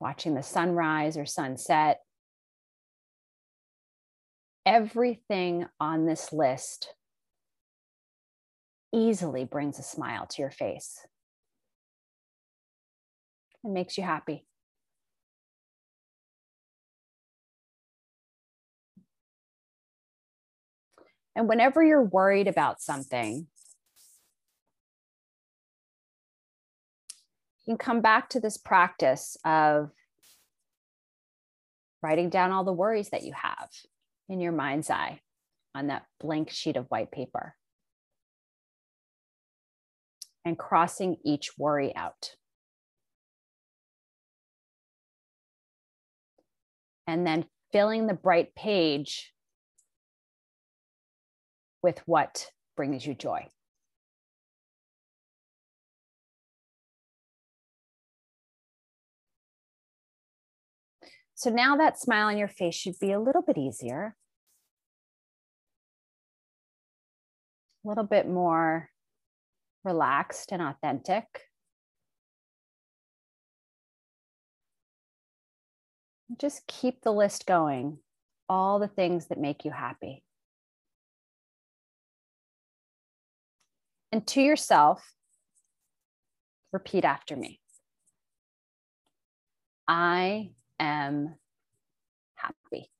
watching 0.00 0.34
the 0.34 0.42
sunrise 0.42 1.16
or 1.16 1.26
sunset, 1.26 2.00
everything 4.64 5.66
on 5.80 6.06
this 6.06 6.32
list 6.32 6.94
easily 8.92 9.44
brings 9.44 9.78
a 9.78 9.82
smile 9.82 10.26
to 10.26 10.42
your 10.42 10.50
face. 10.50 11.06
It 13.64 13.70
makes 13.70 13.98
you 13.98 14.04
happy. 14.04 14.46
And 21.34 21.48
whenever 21.48 21.84
you're 21.84 22.02
worried 22.02 22.48
about 22.48 22.80
something, 22.80 23.46
can 27.66 27.76
come 27.76 28.00
back 28.00 28.28
to 28.30 28.40
this 28.40 28.56
practice 28.56 29.36
of 29.44 29.90
writing 32.02 32.30
down 32.30 32.52
all 32.52 32.64
the 32.64 32.72
worries 32.72 33.10
that 33.10 33.24
you 33.24 33.32
have 33.34 33.68
in 34.28 34.40
your 34.40 34.52
mind's 34.52 34.90
eye 34.90 35.20
on 35.74 35.88
that 35.88 36.06
blank 36.20 36.50
sheet 36.50 36.76
of 36.76 36.86
white 36.86 37.10
paper 37.10 37.54
and 40.44 40.56
crossing 40.56 41.16
each 41.24 41.58
worry 41.58 41.94
out. 41.96 42.36
And 47.08 47.26
then 47.26 47.46
filling 47.72 48.06
the 48.06 48.14
bright 48.14 48.54
page 48.54 49.32
with 51.82 52.00
what 52.06 52.50
brings 52.76 53.04
you 53.04 53.14
joy. 53.14 53.48
So 61.36 61.50
now 61.50 61.76
that 61.76 62.00
smile 62.00 62.28
on 62.28 62.38
your 62.38 62.48
face 62.48 62.74
should 62.74 62.98
be 62.98 63.12
a 63.12 63.20
little 63.20 63.42
bit 63.42 63.58
easier, 63.58 64.16
a 67.84 67.88
little 67.88 68.04
bit 68.04 68.26
more 68.26 68.88
relaxed 69.84 70.50
and 70.50 70.62
authentic. 70.62 71.24
Just 76.40 76.66
keep 76.66 77.02
the 77.02 77.12
list 77.12 77.46
going, 77.46 77.98
all 78.48 78.78
the 78.78 78.88
things 78.88 79.26
that 79.26 79.38
make 79.38 79.66
you 79.66 79.70
happy. 79.70 80.24
And 84.10 84.26
to 84.28 84.40
yourself, 84.40 85.12
repeat 86.72 87.04
after 87.04 87.36
me. 87.36 87.60
I 89.86 90.52
am 90.78 91.34
happy. 92.34 92.90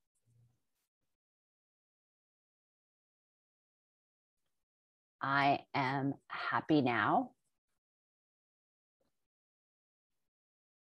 I 5.21 5.59
am 5.73 6.13
happy 6.27 6.81
now. 6.81 7.31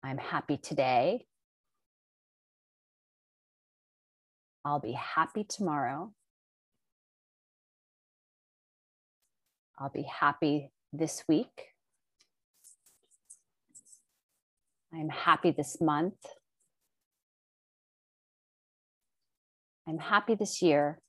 I'm 0.03 0.17
happy 0.17 0.58
today. 0.58 1.25
I'll 4.63 4.79
be 4.79 4.93
happy 4.93 5.43
tomorrow. 5.43 6.12
I'll 9.79 9.89
be 9.89 10.03
happy 10.03 10.71
this 10.93 11.23
week. 11.27 11.73
I'm 14.93 15.10
happy 15.10 15.51
this 15.51 15.81
month. 15.81 16.15
I'm 19.88 20.00
happy 20.00 20.36
this 20.36 20.62
year. 20.62 21.00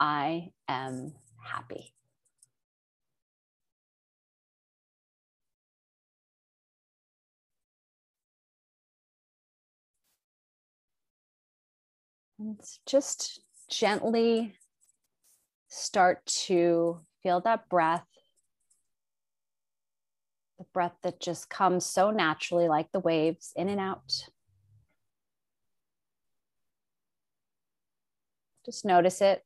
I 0.00 0.50
am 0.68 1.14
happy. 1.44 1.92
And 12.38 12.60
just 12.86 13.40
gently 13.68 14.54
start 15.68 16.24
to 16.24 17.00
feel 17.22 17.40
that 17.40 17.68
breath, 17.68 18.06
the 20.58 20.64
breath 20.72 20.94
that 21.02 21.20
just 21.20 21.50
comes 21.50 21.84
so 21.84 22.10
naturally, 22.10 22.68
like 22.68 22.92
the 22.92 23.00
waves 23.00 23.52
in 23.56 23.68
and 23.68 23.80
out. 23.80 24.28
Just 28.68 28.84
notice 28.84 29.22
it. 29.22 29.42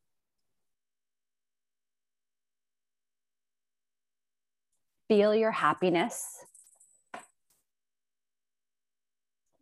Feel 5.06 5.32
your 5.32 5.52
happiness. 5.52 6.44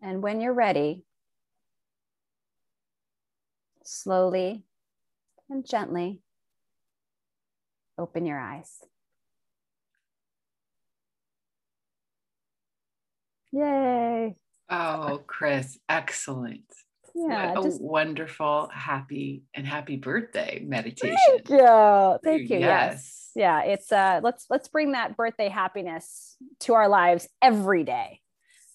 And 0.01 0.23
when 0.23 0.41
you're 0.41 0.55
ready, 0.55 1.05
slowly 3.85 4.63
and 5.51 5.69
gently 5.69 6.23
open 7.99 8.25
your 8.25 8.41
eyes. 8.41 8.79
Yay. 13.53 14.37
Oh, 14.71 15.21
Chris, 15.27 15.79
excellent. 15.87 16.65
Yeah. 17.15 17.53
What 17.55 17.67
a 17.67 17.77
wonderful, 17.81 18.69
happy, 18.73 19.43
and 19.55 19.67
happy 19.67 19.97
birthday 19.97 20.65
meditation. 20.67 21.17
thank 21.29 21.49
you. 21.51 22.19
Thank 22.23 22.51
you. 22.51 22.59
Yes. 22.59 22.61
Yes. 22.61 23.31
Yeah. 23.35 23.63
It's 23.63 23.93
uh 23.93 24.21
let's 24.23 24.47
let's 24.51 24.69
bring 24.69 24.93
that 24.93 25.17
birthday 25.17 25.49
happiness 25.49 26.37
to 26.61 26.75
our 26.75 26.89
lives 26.89 27.29
every 27.41 27.85
day, 27.85 28.21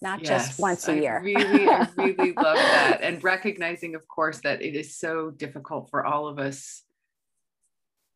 not 0.01 0.23
just 0.23 0.59
once 0.59 0.87
a 0.87 0.93
I 0.93 0.95
year. 0.95 1.21
really, 1.23 1.67
I 1.67 1.87
really 1.97 2.33
love 2.33 2.57
that. 2.57 2.99
And 3.03 3.23
recognizing, 3.23 3.95
of 3.95 4.07
course, 4.07 4.39
that 4.41 4.61
it 4.61 4.75
is 4.75 4.97
so 4.97 5.31
difficult 5.31 5.89
for 5.89 6.05
all 6.05 6.27
of 6.27 6.39
us, 6.39 6.83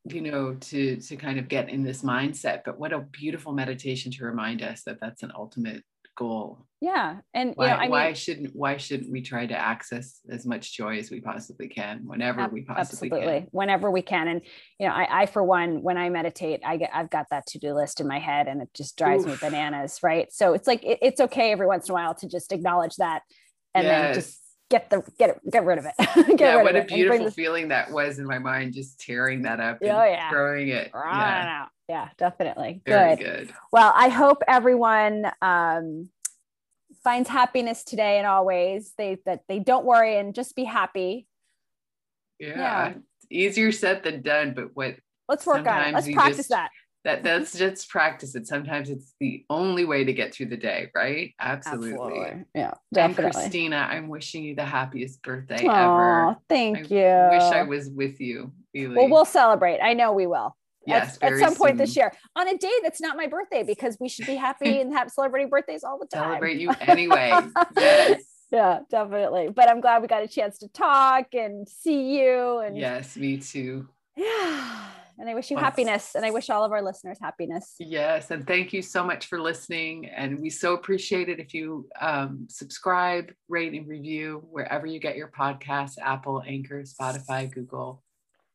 you 0.06 0.22
know, 0.22 0.56
to 0.56 0.98
to 0.98 1.16
kind 1.18 1.40
of 1.40 1.48
get 1.50 1.70
in 1.70 1.84
this 1.84 2.02
mindset. 2.02 2.62
But 2.66 2.80
what 2.80 2.94
a 2.94 3.00
beautiful 3.00 3.52
meditation 3.54 4.12
to 4.14 4.26
remind 4.26 4.62
us 4.62 4.84
that 4.84 5.00
that's 5.02 5.24
an 5.24 5.32
ultimate 5.36 5.84
goal. 6.20 6.66
yeah. 6.82 7.18
And 7.34 7.54
Why, 7.56 7.66
you 7.66 7.72
know, 7.72 7.78
I 7.78 7.88
why 7.90 8.06
mean 8.08 8.16
shouldn't 8.16 8.56
why 8.56 8.78
shouldn't 8.78 9.12
we 9.12 9.22
try 9.22 9.46
to 9.48 9.58
access 9.58 10.20
as 10.30 10.46
much 10.46 10.76
joy 10.78 10.98
as 11.00 11.10
we 11.12 11.20
possibly 11.22 11.68
can 11.68 12.02
whenever 12.06 12.42
Ab- 12.42 12.52
we 12.54 12.62
possibly 12.62 13.10
absolutely 13.10 13.40
can? 13.42 13.48
whenever 13.52 13.90
we 13.92 14.02
can 14.02 14.28
and 14.28 14.42
you 14.80 14.88
know 14.88 14.94
I, 14.94 15.22
I 15.22 15.26
for 15.26 15.44
one 15.44 15.82
when 15.82 15.98
i 15.98 16.08
meditate 16.10 16.62
i 16.66 16.78
get 16.78 16.90
i've 16.94 17.10
got 17.10 17.26
that 17.32 17.46
to-do 17.48 17.74
list 17.74 18.00
in 18.02 18.08
my 18.08 18.20
head 18.20 18.48
and 18.48 18.62
it 18.62 18.70
just 18.74 18.98
drives 18.98 19.26
me 19.26 19.36
bananas 19.42 20.00
right 20.04 20.32
so 20.32 20.54
it's 20.54 20.68
like 20.68 20.84
it, 20.84 21.00
it's 21.02 21.20
okay 21.22 21.52
every 21.52 21.68
once 21.68 21.88
in 21.90 21.92
a 21.92 21.96
while 21.96 22.16
to 22.16 22.28
just 22.28 22.52
acknowledge 22.52 22.96
that 22.98 23.22
and 23.76 23.86
then 23.88 24.14
just 24.14 24.40
get 24.70 24.90
the 24.90 25.02
get 25.18 25.32
it 25.32 25.38
get 25.52 25.66
rid 25.66 25.80
of 25.80 25.86
it 25.86 25.94
get 26.38 26.40
yeah, 26.40 26.56
rid 26.56 26.64
what 26.64 26.76
of 26.76 26.84
a 26.84 26.88
beautiful 26.88 27.26
this- 27.26 27.34
feeling 27.36 27.68
that 27.70 27.92
was 27.92 28.20
in 28.20 28.26
my 28.26 28.40
mind, 28.40 28.74
just 28.74 29.00
tearing 29.00 29.42
that 29.42 29.60
up 29.60 29.80
Oh, 29.82 29.86
and 29.88 30.12
yeah. 30.14 30.30
throwing 30.30 30.68
it. 30.70 30.92
Yeah, 30.94 31.62
out. 31.64 31.70
Yeah 31.90 32.10
definitely 32.18 32.82
very 32.86 33.16
good. 33.18 33.48
good. 33.48 33.54
well 33.72 33.92
i 33.96 34.08
hope 34.08 34.42
everyone 34.48 35.30
um 35.42 36.08
finds 37.04 37.28
happiness 37.30 37.84
today 37.84 38.18
and 38.20 38.28
always 38.28 38.94
they 38.98 39.18
that 39.26 39.42
they 39.50 39.60
don't 39.60 39.86
worry 39.86 40.18
and 40.18 40.34
just 40.36 40.56
be 40.56 40.64
happy 40.64 41.28
Yeah. 42.40 42.56
Yeah. 42.58 42.94
Easier 43.32 43.72
said 43.72 44.02
than 44.04 44.22
done, 44.24 44.54
but 44.56 44.76
what 44.76 44.96
let's 45.28 45.46
work 45.46 45.68
on 45.68 45.84
it 45.90 45.94
let's 45.94 46.12
practice 46.12 46.38
just- 46.38 46.50
that 46.50 46.70
that 47.06 47.24
that's 47.24 47.58
just 47.58 47.88
practice 47.90 48.36
it. 48.36 48.46
Sometimes 48.48 48.90
it's 48.90 49.14
the 49.22 49.46
only 49.50 49.86
way 49.86 50.04
to 50.04 50.12
get 50.14 50.34
through 50.34 50.48
the 50.48 50.58
day, 50.58 50.90
right? 50.96 51.34
Absolutely. 51.40 52.44
yeah 52.54 52.72
And 52.72 52.76
definitely 52.92 53.32
Christina, 53.32 53.78
I'm 53.90 54.10
wishing 54.10 54.44
you 54.44 54.56
the 54.56 54.66
happiest 54.66 55.22
birthday 55.22 55.66
Aw, 55.66 55.72
ever. 55.72 56.38
thank 56.50 56.78
I 56.78 56.82
you. 56.82 57.30
Wish 57.38 57.52
I 57.54 57.64
was 57.64 57.90
with 57.90 58.20
you. 58.20 58.52
Really. 58.74 58.96
Well, 58.98 59.10
we'll 59.10 59.26
celebrate. 59.26 59.80
I 59.80 59.94
know 59.94 60.12
we 60.12 60.28
will. 60.28 60.56
Yes, 60.86 61.18
at, 61.22 61.34
at 61.34 61.40
some 61.40 61.56
point 61.56 61.78
this 61.78 61.96
year 61.96 62.12
on 62.36 62.48
a 62.48 62.58
day 62.58 62.72
that's 62.84 63.02
not 63.02 63.18
my 63.18 63.28
birthday 63.28 63.64
because 63.64 63.98
we 64.00 64.10
should 64.10 64.26
be 64.26 64.36
happy 64.36 64.82
and 64.82 64.94
have 64.94 65.10
celebrating 65.10 65.50
birthdays 65.50 65.84
all 65.84 66.00
the 66.00 66.08
time. 66.08 66.30
Celebrate 66.30 66.60
you 66.60 66.72
anyway. 66.82 67.34
yes. 67.78 68.24
Yeah, 68.52 68.80
definitely. 68.90 69.50
But 69.50 69.70
I'm 69.70 69.80
glad 69.80 70.02
we 70.02 70.08
got 70.08 70.24
a 70.24 70.28
chance 70.28 70.58
to 70.60 70.68
talk 70.70 71.36
and 71.36 71.68
see 71.70 72.20
you 72.20 72.60
and 72.60 72.76
Yes, 72.78 73.16
me 73.16 73.38
too. 73.38 73.88
yeah. 74.16 74.86
And 75.20 75.30
I 75.30 75.36
wish 75.36 75.52
you 75.52 75.58
Well, 75.58 75.66
happiness 75.66 76.16
and 76.16 76.26
I 76.26 76.32
wish 76.32 76.50
all 76.50 76.64
of 76.64 76.72
our 76.72 76.82
listeners 76.82 77.18
happiness. 77.22 77.76
Yes, 77.78 78.32
and 78.32 78.48
thank 78.48 78.72
you 78.72 78.82
so 78.82 79.04
much 79.04 79.26
for 79.26 79.40
listening. 79.40 80.06
And 80.08 80.40
we 80.40 80.50
so 80.50 80.74
appreciate 80.74 81.28
it 81.28 81.40
if 81.40 81.54
you 81.54 81.90
um, 82.00 82.48
subscribe, 82.50 83.34
rate, 83.50 83.74
and 83.74 83.86
review 83.86 84.42
wherever 84.50 84.88
you 84.88 85.00
get 85.00 85.18
your 85.18 85.28
podcasts 85.28 85.98
Apple, 86.02 86.42
Anchor, 86.48 86.84
Spotify, 86.84 87.52
Google. 87.52 88.02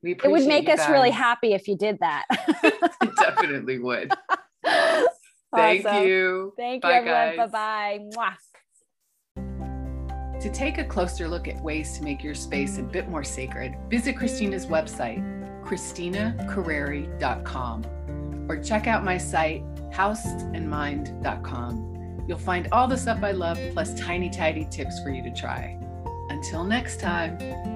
We 0.05 0.13
It 0.13 0.31
would 0.31 0.47
make 0.47 0.69
you 0.69 0.75
us 0.75 0.89
really 0.91 1.11
happy 1.11 1.55
if 1.55 1.67
you 1.67 1.77
did 1.77 1.99
that. 2.01 2.25
It 2.63 3.11
definitely 3.19 3.79
would. 3.79 4.13
Thank 5.55 5.87
Awesome. 5.87 6.07
you. 6.07 6.53
Thank 6.57 6.85
you, 6.85 6.91
Bye, 6.91 6.97
everyone. 6.97 7.37
Bye 7.51 8.01
bye. 8.15 8.35
To 10.41 10.51
take 10.51 10.79
a 10.79 10.85
closer 10.85 11.27
look 11.29 11.49
at 11.49 11.59
ways 11.63 11.97
to 11.97 12.05
make 12.05 12.23
your 12.23 12.35
space 12.35 12.77
a 12.79 12.83
bit 12.83 13.09
more 13.09 13.25
sacred, 13.25 13.75
visit 13.89 14.15
Christina's 14.17 14.67
website, 14.67 15.23
ChristinaCarreri.com, 15.65 18.47
or 18.49 18.63
check 18.63 18.87
out 18.87 19.03
my 19.05 19.17
site, 19.17 19.63
houseandmind.com. 19.91 22.25
You'll 22.29 22.39
find 22.39 22.69
all 22.73 22.87
the 22.89 22.99
stuff 22.99 23.23
I 23.23 23.31
love, 23.33 23.59
plus 23.73 23.99
tiny, 23.99 24.29
tiny 24.29 24.67
tips 24.71 25.03
for 25.03 25.09
you 25.11 25.23
to 25.23 25.31
try. 25.31 25.79
Until 26.31 26.65
next 26.65 27.01
time. 27.01 27.74